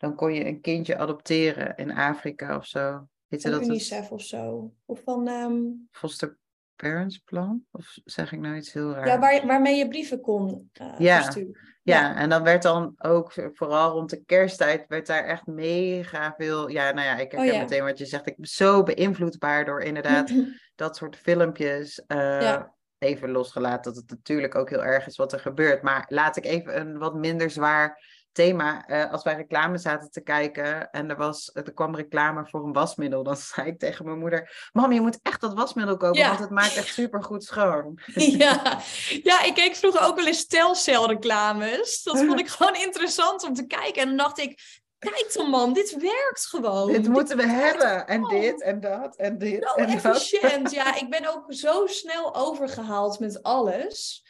[0.02, 3.08] dan kon je een kindje adopteren in Afrika of zo.
[3.28, 4.10] Heette van dat UNICEF het?
[4.10, 4.72] of zo.
[4.84, 5.28] Of van...
[5.28, 5.88] Um...
[5.90, 6.38] Foster
[6.76, 7.64] Parents Plan?
[7.70, 9.08] Of zeg ik nou iets heel raars?
[9.08, 11.22] Ja, waar, waarmee je brieven kon uh, ja.
[11.22, 11.58] versturen.
[11.82, 16.68] Ja, en dan werd dan ook, vooral rond de kersttijd, werd daar echt mega veel.
[16.68, 18.26] Ja, nou ja, ik oh herken meteen wat je zegt.
[18.26, 20.32] Ik ben zo beïnvloedbaar door inderdaad
[20.74, 22.02] dat soort filmpjes.
[22.08, 22.62] Uh,
[22.98, 25.82] Even losgelaten dat het natuurlijk ook heel erg is wat er gebeurt.
[25.82, 27.98] Maar laat ik even een wat minder zwaar
[28.32, 28.88] thema.
[28.88, 32.72] Uh, als wij reclame zaten te kijken en er, was, er kwam reclame voor een
[32.72, 36.38] wasmiddel, dan zei ik tegen mijn moeder: Mam, je moet echt dat wasmiddel kopen, want
[36.38, 37.98] het maakt echt super goed schoon.
[38.42, 38.80] Ja.
[39.22, 42.02] ja, ik keek vroeger ook wel eens stelcelreclames.
[42.02, 44.02] Dat vond ik gewoon interessant om te kijken.
[44.02, 44.80] En dan dacht ik.
[44.98, 46.92] Kijk dan man, dit werkt gewoon.
[46.92, 48.06] Dit moeten we hebben.
[48.06, 49.62] En dit en dat en dit.
[49.62, 50.62] Zo en efficiënt.
[50.62, 50.72] Dat.
[50.72, 54.24] Ja, ik ben ook zo snel overgehaald met alles.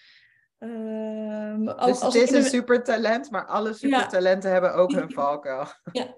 [0.64, 5.66] Um, ook dus het is een, supertalent, maar alle supertalenten hebben ook hun valkuil.
[5.92, 6.14] Ja.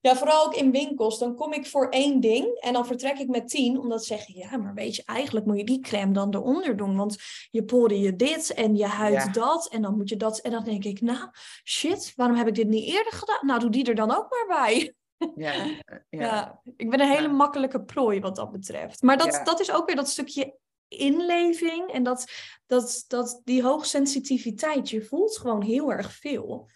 [0.00, 1.18] ja, vooral ook in winkels.
[1.18, 3.78] Dan kom ik voor één ding en dan vertrek ik met tien.
[3.78, 6.96] Omdat ze zeggen, ja, maar weet je, eigenlijk moet je die crème dan eronder doen.
[6.96, 7.16] Want
[7.50, 10.38] je pore je dit en je huid dat en dan moet je dat.
[10.38, 11.28] En dan denk ik, nou,
[11.64, 13.46] shit, waarom heb ik dit niet eerder gedaan?
[13.46, 14.94] Nou, doe die er dan ook maar bij.
[15.36, 16.20] Ja, eh, Ja.
[16.20, 16.60] ja.
[16.76, 17.34] ik ben een hele Ja.
[17.34, 19.02] makkelijke prooi wat dat betreft.
[19.02, 19.44] Maar dat, Ja.
[19.44, 20.58] dat is ook weer dat stukje
[20.98, 22.24] inleving en dat,
[22.66, 24.90] dat, dat die hoogsensitiviteit.
[24.90, 26.70] Je voelt gewoon heel erg veel.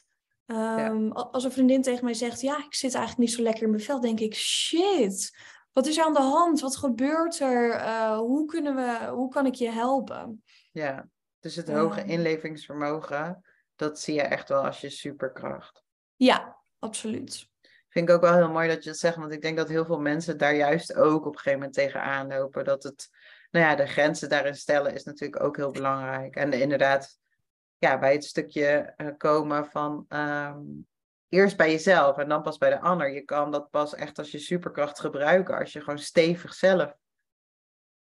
[0.47, 3.71] Ehm, Als een vriendin tegen mij zegt, ja, ik zit eigenlijk niet zo lekker in
[3.71, 5.39] mijn vel, denk ik, shit,
[5.73, 6.61] wat is er aan de hand?
[6.61, 7.71] Wat gebeurt er?
[7.71, 10.43] Eh, hoe, kunnen we, hoe kan ik je helpen?
[10.73, 11.09] ja.
[11.45, 13.45] Dus het hoge inlevingsvermogen,
[13.77, 15.83] dat zie je echt wel als je superkracht.
[16.17, 17.49] Ja, absoluut.
[17.89, 19.85] Vind ik ook wel heel mooi dat je het zegt, want ik denk dat heel
[19.85, 22.65] veel mensen daar juist ook op een gegeven moment tegenaan lopen.
[22.65, 23.09] Dat het,
[23.55, 26.37] nou ja, de grenzen daarin stellen is natuurlijk ook heel belangrijk.
[26.37, 27.19] En inderdaad,
[27.79, 30.63] ja, bij het stukje eh, komen van ehm,
[31.29, 33.13] eerst bij jezelf en dan pas bij de ander.
[33.13, 36.97] Je kan dat pas echt als je superkracht gebruiken, als je gewoon stevig zelf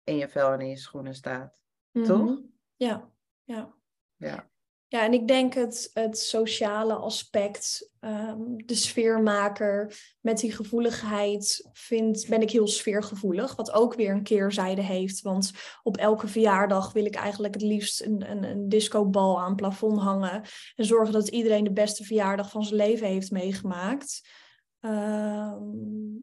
[0.04, 1.58] in je vel en in je schoenen staat.
[1.92, 2.24] Toch?
[2.24, 2.36] Mhm.
[2.76, 3.10] Ja,
[3.44, 3.74] ja.
[4.16, 4.50] Ja,
[4.88, 12.26] Ja, en ik denk het, het sociale aspect, ehm, de sfeermaker met die gevoeligheid, vind,
[12.30, 13.56] ben ik heel sfeergevoelig.
[13.56, 15.22] Wat ook weer een keerzijde heeft.
[15.22, 15.52] Want
[15.84, 20.00] op elke verjaardag wil ik eigenlijk het liefst een, een, een discobal aan het plafond
[20.00, 20.44] hangen.
[20.76, 24.22] En zorgen dat iedereen de beste verjaardag van zijn leven heeft meegemaakt.
[24.84, 25.62] Ehm,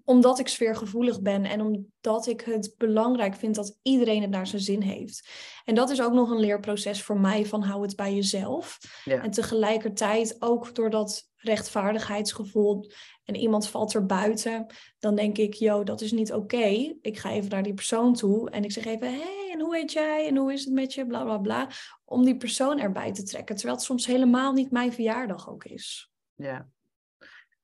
[0.04, 4.62] omdat ik sfeergevoelig ben en omdat ik het belangrijk vind dat iedereen het naar zijn
[4.62, 5.28] zin heeft.
[5.64, 8.78] En dat is ook nog een leerproces voor mij van hou het bij jezelf.
[9.04, 12.90] ja, En tegelijkertijd ook door dat rechtvaardigheidsgevoel
[13.24, 14.66] en iemand valt er buiten,
[14.98, 16.94] dan denk ik, yo, dat is niet oké.
[17.00, 19.92] Ik ga even naar die persoon toe en ik zeg even, hey, en hoe heet
[19.92, 20.26] jij?
[20.28, 21.06] En hoe is het met je?
[21.06, 21.68] Bla bla bla.
[22.04, 26.10] Om die persoon erbij te trekken, terwijl het soms helemaal niet mijn verjaardag ook is.
[26.34, 26.68] ja.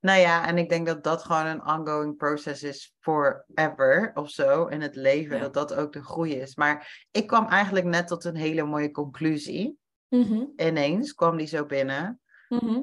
[0.00, 4.66] Nou ja, en ik denk dat dat gewoon een ongoing process is forever of zo
[4.66, 5.36] in het leven.
[5.36, 5.42] Ja.
[5.42, 6.54] Dat dat ook de groei is.
[6.54, 9.78] Maar ik kwam eigenlijk net tot een hele mooie conclusie.
[10.08, 12.20] Mhm, Ineens kwam die zo binnen.
[12.48, 12.80] mhm.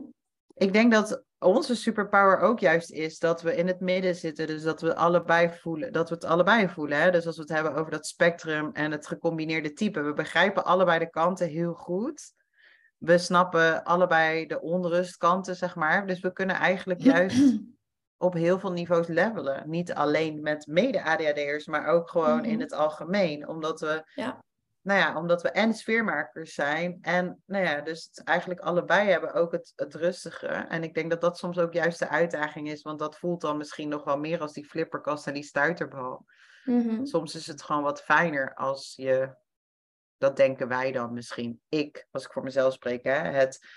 [0.55, 4.47] Ik denk dat onze superpower ook juist is dat we in het midden zitten.
[4.47, 7.01] Dus dat we allebei voelen, dat we het allebei voelen.
[7.01, 7.11] Hè?
[7.11, 10.01] Dus als we het hebben over dat spectrum en het gecombineerde type.
[10.01, 12.33] We begrijpen allebei de kanten heel goed.
[13.05, 16.07] We snappen allebei de onrustkanten, zeg maar.
[16.07, 17.59] Dus we kunnen eigenlijk juist
[18.17, 19.69] op heel veel niveaus levelen.
[19.69, 22.61] Niet alleen met mede-ADHD'ers, maar ook gewoon in Mhm.
[22.61, 23.47] het algemeen.
[23.47, 24.43] Omdat we, Ja.
[24.81, 26.97] nou ja, omdat we en sfeermakers zijn.
[27.01, 30.47] En nou ja, dus het eigenlijk allebei hebben ook het, het rustige.
[30.47, 32.81] En ik denk dat dat soms ook juist de uitdaging is.
[32.81, 36.25] Want dat voelt dan misschien nog wel meer als die flipperkast en die stuiterbal.
[36.63, 37.05] Mhm.
[37.05, 39.35] Soms is het gewoon wat fijner als je,
[40.23, 43.67] dat denken wij dan misschien, ik, als ik voor mezelf spreek, hè, het,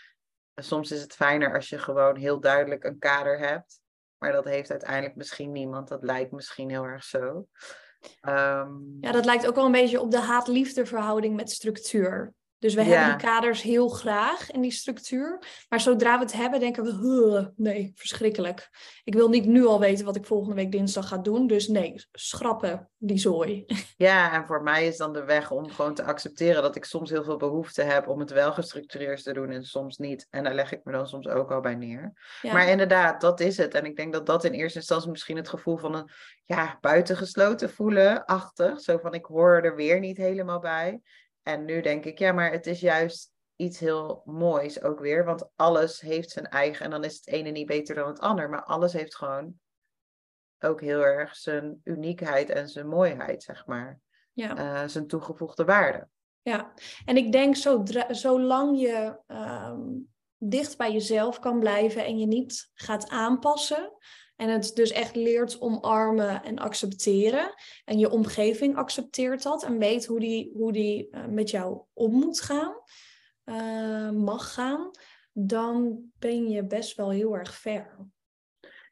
[0.54, 3.80] soms is het fijner als je gewoon heel duidelijk een kader hebt,
[4.18, 7.46] maar dat heeft uiteindelijk misschien niemand, dat lijkt misschien heel erg zo.
[8.20, 12.34] Ehm, Ja, dat lijkt ook wel een beetje op de haat-liefde verhouding met structuur.
[12.66, 12.86] Dus we Ja.
[12.88, 15.38] hebben die kaders heel graag en die structuur.
[15.68, 18.68] Maar zodra we het hebben, denken we, "Huh, nee, verschrikkelijk.
[19.04, 21.46] Ik wil niet nu al weten wat ik volgende week dinsdag ga doen.
[21.46, 23.64] Dus nee, schrappen die zooi.
[23.98, 27.10] Ja, en voor mij is dan de weg om gewoon te accepteren dat ik soms
[27.10, 30.26] heel veel behoefte heb om het wel gestructureerd te doen en soms niet.
[30.30, 32.12] En daar leg ik me dan soms ook al bij neer.
[32.42, 32.52] Ja.
[32.52, 33.74] Maar inderdaad, dat is het.
[33.74, 36.10] En ik denk dat dat in eerste instantie misschien het gevoel van een
[36.44, 38.80] ja, buitengesloten voelen, achtig.
[38.80, 41.00] Zo van ik hoor er weer niet helemaal bij.
[41.46, 45.24] En nu denk ik, ja, maar het is juist iets heel moois ook weer.
[45.24, 48.50] Want alles heeft zijn eigen, en dan is het ene niet beter dan het ander.
[48.50, 49.54] Maar alles heeft gewoon
[50.58, 54.00] ook heel erg zijn uniekheid en zijn mooiheid, zeg maar.
[54.32, 54.56] ja.
[54.56, 56.08] Eh, zijn toegevoegde waarde.
[56.42, 56.72] Ja,
[57.04, 59.82] en ik denk zodra, zolang je ehm,
[60.36, 63.92] dicht bij jezelf kan blijven en je niet gaat aanpassen.
[64.36, 67.54] En het dus echt leert omarmen en accepteren.
[67.84, 72.12] En je omgeving accepteert dat en weet hoe die, hoe die eh, met jou om
[72.12, 72.74] moet gaan,
[73.44, 74.90] eh, mag gaan.
[75.32, 77.96] Dan ben je best wel heel erg ver.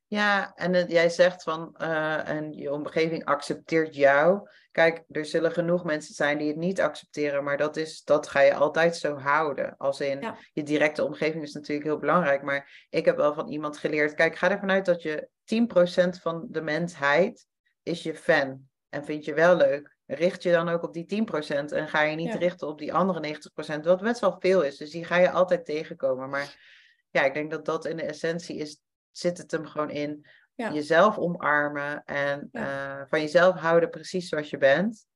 [0.07, 4.49] Ja, en jij zegt van, eh, en je omgeving accepteert jou.
[4.75, 8.41] Kijk, er zullen genoeg mensen zijn die het niet accepteren, maar dat, is, dat ga
[8.41, 9.77] je altijd zo houden.
[9.77, 10.37] Als in, Ja.
[10.53, 14.37] je directe omgeving is natuurlijk heel belangrijk, maar ik heb wel van iemand geleerd, kijk,
[14.37, 17.47] ga ervan uit dat je 10% van de mensheid
[17.83, 19.97] is je fan en vind je wel leuk.
[20.07, 22.39] Richt je dan ook op die 10% en ga je niet Ja.
[22.39, 24.77] richten op die andere 90%, wat best wel veel is.
[24.77, 26.29] Dus die ga je altijd tegenkomen.
[26.29, 26.73] Maar
[27.11, 30.73] ja, ik denk dat dat in de essentie is, zit het hem gewoon in Ja.
[30.73, 35.07] jezelf omarmen en eh, van jezelf houden precies zoals je bent.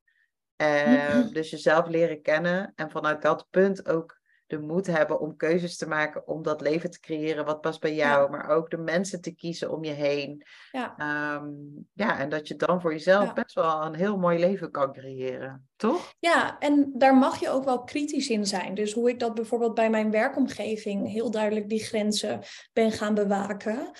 [0.56, 4.16] Eh, dus jezelf leren kennen en vanuit dat punt ook
[4.46, 7.94] de moed hebben om keuzes te maken om dat leven te creëren wat past bij
[7.94, 8.28] jou, Ja.
[8.30, 10.42] maar ook de mensen te kiezen om je heen.
[10.72, 10.94] Ja.
[10.96, 11.48] Ehm,
[11.92, 13.32] ja, en dat je dan voor jezelf Ja.
[13.32, 16.14] best wel een heel mooi leven kan creëren, toch?
[16.18, 18.74] Ja, en daar mag je ook wel kritisch in zijn.
[18.74, 22.40] Dus hoe ik dat bijvoorbeeld bij mijn werkomgeving heel duidelijk die grenzen
[22.72, 23.90] ben gaan bewaken.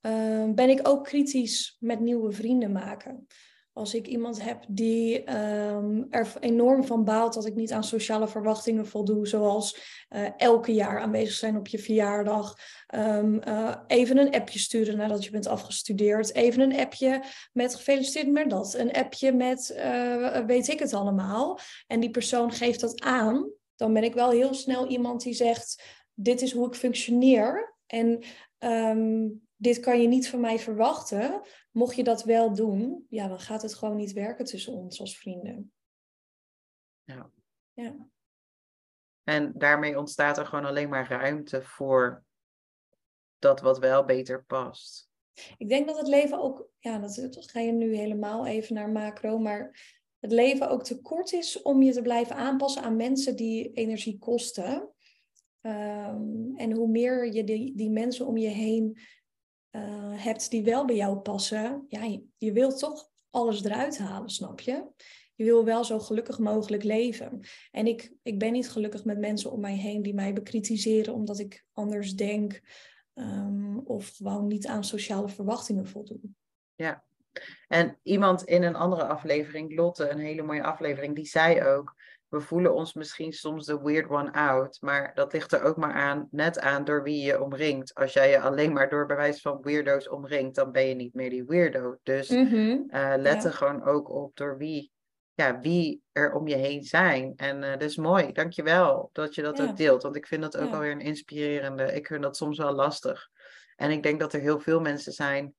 [0.00, 3.26] Ehm, ben ik ook kritisch met nieuwe vrienden maken.
[3.78, 8.28] Als ik iemand heb die ehm, er enorm van baalt dat ik niet aan sociale
[8.28, 9.78] verwachtingen voldoe, zoals
[10.10, 12.54] uh, elke jaar aanwezig zijn op je verjaardag,
[12.94, 17.22] um, uh, even een appje sturen nadat je bent afgestudeerd, even een appje
[17.52, 21.58] met gefeliciteerd met dat, een appje met uh, weet ik het allemaal.
[21.86, 25.82] En die persoon geeft dat aan, dan ben ik wel heel snel iemand die zegt,
[26.14, 27.76] dit is hoe ik functioneer.
[27.86, 28.22] En
[29.58, 31.42] dit kan je niet van mij verwachten.
[31.70, 35.18] Mocht je dat wel doen, ja, dan gaat het gewoon niet werken tussen ons als
[35.18, 35.72] vrienden.
[37.04, 37.30] Ja.
[37.72, 38.08] ja.
[39.22, 42.24] En daarmee ontstaat er gewoon alleen maar ruimte voor
[43.38, 45.10] dat wat wel beter past.
[45.56, 49.38] Ik denk dat het leven ook, ja, dat, ga je nu helemaal even naar macro,
[49.38, 49.80] maar
[50.18, 54.18] het leven ook te kort is om je te blijven aanpassen aan mensen die energie
[54.18, 54.92] kosten.
[55.60, 58.98] Um, en hoe meer je die, die mensen om je heen
[59.78, 64.60] uh, hebt die wel bij jou passen, ja, je, wilt toch alles eruit halen, snap
[64.60, 64.86] je?
[65.34, 67.40] Je wil wel zo gelukkig mogelijk leven.
[67.70, 71.38] En ik, ik ben niet gelukkig met mensen om mij heen die mij bekritiseren omdat
[71.38, 72.60] ik anders denk
[73.14, 76.36] um, of gewoon niet aan sociale verwachtingen voldoen.
[76.74, 77.04] Ja,
[77.68, 81.94] en iemand in een andere aflevering, Lotte, een hele mooie aflevering, die zei ook:
[82.28, 84.78] we voelen ons misschien soms de weird one out.
[84.80, 87.94] Maar dat ligt er ook maar aan, net aan door wie je omringt.
[87.94, 91.30] Als jij je alleen maar door bewijs van weirdo's omringt, dan ben je niet meer
[91.30, 91.98] die weirdo.
[92.02, 94.92] Dus mm let er gewoon ook op door wie,
[95.34, 97.32] ja, wie er om je heen zijn.
[97.36, 98.32] En uh, dat is mooi.
[98.32, 100.02] Dankjewel dat je dat ook deelt.
[100.02, 100.74] Want ik vind dat ook ja.
[100.74, 101.92] alweer een inspirerende.
[101.94, 103.28] Ik vind dat soms wel lastig.
[103.76, 105.54] En ik denk dat er heel veel mensen zijn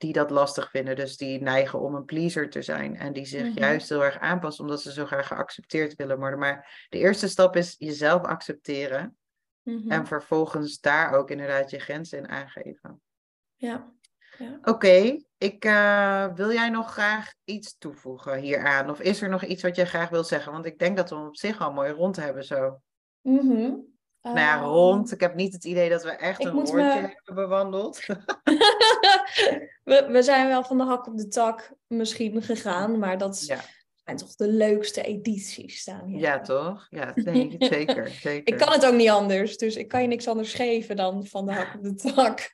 [0.00, 0.96] die dat lastig vinden.
[0.96, 2.96] Dus die neigen om een pleaser te zijn.
[2.96, 3.58] En die zich mm -hmm.
[3.58, 6.38] juist heel erg aanpassen omdat ze zo graag geaccepteerd willen worden.
[6.38, 9.16] Maar de eerste stap is jezelf accepteren.
[9.62, 9.90] Mm -hmm.
[9.90, 13.00] En vervolgens daar ook inderdaad je grenzen in aangeven.
[13.54, 13.92] Ja.
[14.38, 14.56] ja.
[14.58, 15.24] Oké, okay.
[15.38, 18.90] ik uh, wil jij nog graag iets toevoegen hieraan?
[18.90, 20.52] Of is er nog iets wat jij graag wil zeggen?
[20.52, 22.80] Want ik denk dat we op zich al mooi rond hebben zo.
[23.20, 23.89] Mm -hmm.
[24.22, 25.12] Nou ja, rond.
[25.12, 26.82] Ik heb niet het idee dat we echt een rondje me...
[26.82, 28.06] hebben bewandeld.
[29.84, 33.60] we, we zijn wel van de hak op de tak misschien gegaan, maar dat ja.
[34.04, 36.18] zijn toch de leukste edities staan hier.
[36.18, 36.86] Ja, toch?
[36.90, 38.54] Ja, nee, zeker, zeker.
[38.54, 41.46] Ik kan het ook niet anders, dus ik kan je niks anders geven dan van
[41.46, 42.50] de hak op de tak.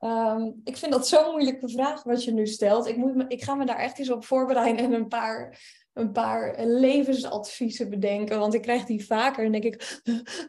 [0.00, 2.86] Um, ik vind dat zo'n moeilijke vraag wat je nu stelt.
[2.86, 5.58] Ik, moet me, ik ga me daar echt eens op voorbereiden en een paar
[5.96, 8.38] een paar levensadviezen bedenken.
[8.38, 10.00] Want ik krijg die vaker en denk ik,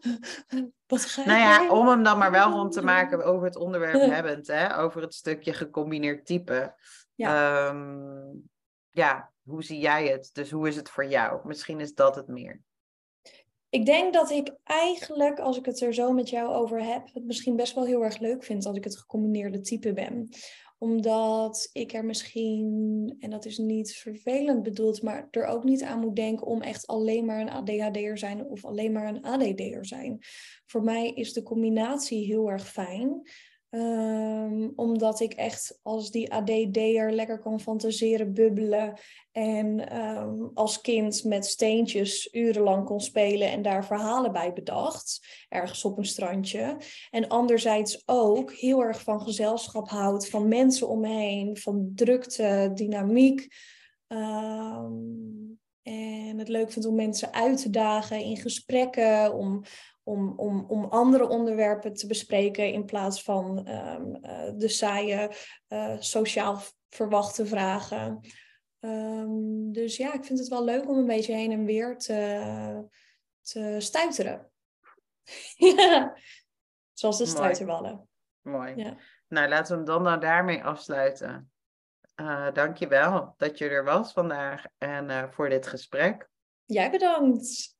[0.87, 4.01] wat ga Nou ja, om hem dan maar wel rond te maken over het onderwerp
[4.13, 4.79] hebbend, hè?
[4.79, 6.75] over het stukje gecombineerd type.
[7.15, 7.67] Ja.
[7.67, 8.49] Um,
[8.91, 10.29] ja, hoe zie jij het?
[10.33, 11.39] Dus hoe is het voor jou?
[11.43, 12.61] Misschien is dat het meer.
[13.69, 17.25] Ik denk dat ik eigenlijk, als ik het er zo met jou over heb, het
[17.25, 20.29] misschien best wel heel erg leuk vind als ik het gecombineerde type ben
[20.78, 25.99] omdat ik er misschien, en dat is niet vervelend bedoeld, maar er ook niet aan
[25.99, 30.17] moet denken om echt alleen maar een ADHD'er zijn of alleen maar een ADD'er zijn.
[30.65, 33.21] Voor mij is de combinatie heel erg fijn.
[33.70, 38.93] Um, omdat ik echt als die ADD'er lekker kan fantaseren, bubbelen.
[39.32, 45.28] En um, als kind met steentjes urenlang kon spelen en daar verhalen bij bedacht.
[45.49, 46.78] Ergens op een strandje.
[47.09, 52.72] En anderzijds ook heel erg van gezelschap houdt, van mensen om me heen, van drukte,
[52.74, 53.47] dynamiek.
[54.07, 59.63] Um, en het leuk vindt om mensen uit te dagen in gesprekken, om,
[60.08, 65.32] om, om, om andere onderwerpen te bespreken in plaats van um, uh, de saaie
[65.70, 68.20] uh, sociaal verwachte vragen.
[68.80, 72.88] Um, dus ja, ik vind het wel leuk om een beetje heen en weer te,
[73.41, 74.51] te stuiteren.
[76.93, 78.08] Zoals de stuiterballen.
[78.41, 78.76] Mooi.
[78.76, 78.97] Ja.
[79.28, 81.51] Nou, laten we hem dan nou daarmee afsluiten.
[82.16, 86.30] Uh, Dank je wel dat je er was vandaag en uh, voor dit gesprek.
[86.66, 87.76] Jij bedankt.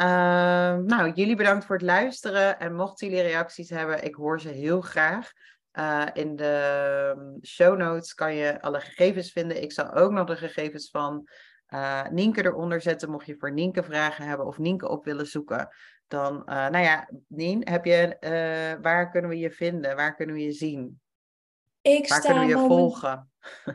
[0.00, 2.58] Uh, nou, jullie bedankt voor het luisteren.
[2.58, 5.32] En mochten jullie reacties hebben, ik hoor ze heel graag.
[5.72, 9.62] Uh, in de show notes kan je alle gegevens vinden.
[9.62, 11.28] Ik zal ook nog de gegevens van
[11.68, 13.10] uh, Nienke eronder zetten.
[13.10, 15.68] Mocht je voor Nienke vragen hebben of Nienke op willen zoeken.
[16.08, 18.16] Dan, nou ja, Nien, heb je,
[18.82, 19.96] waar kunnen we je vinden?
[19.96, 21.00] Waar kunnen we je zien?
[21.82, 23.30] Ik waar kunnen we je volgen?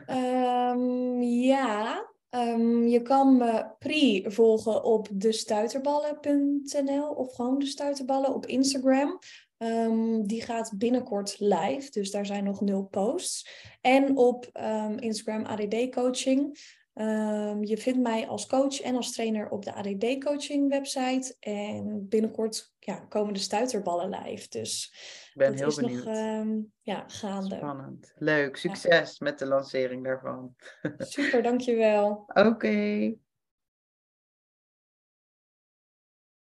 [0.06, 8.46] Um, ja, Um, je kan me pri volgen op destuiterballen.nl of gewoon de stuiterballen op
[8.46, 9.18] Instagram.
[9.58, 13.48] Um, die gaat binnenkort live, dus daar zijn nog nul posts.
[13.80, 16.58] En op um, Instagram ADD Coaching.
[16.94, 21.36] Ehm, je vindt mij als coach en als trainer op de ADD coaching website.
[21.40, 24.48] En binnenkort ja, komen de stuiterballen live.
[24.48, 24.94] Dus
[25.32, 26.04] Ik ben dat heel is benieuwd.
[26.04, 27.56] nog ehm, ja, gaande.
[27.56, 28.12] Spannend.
[28.16, 28.56] Leuk.
[28.56, 30.54] Succes met de lancering daarvan.
[30.98, 32.24] Super, dankjewel.
[32.26, 33.14] Oké.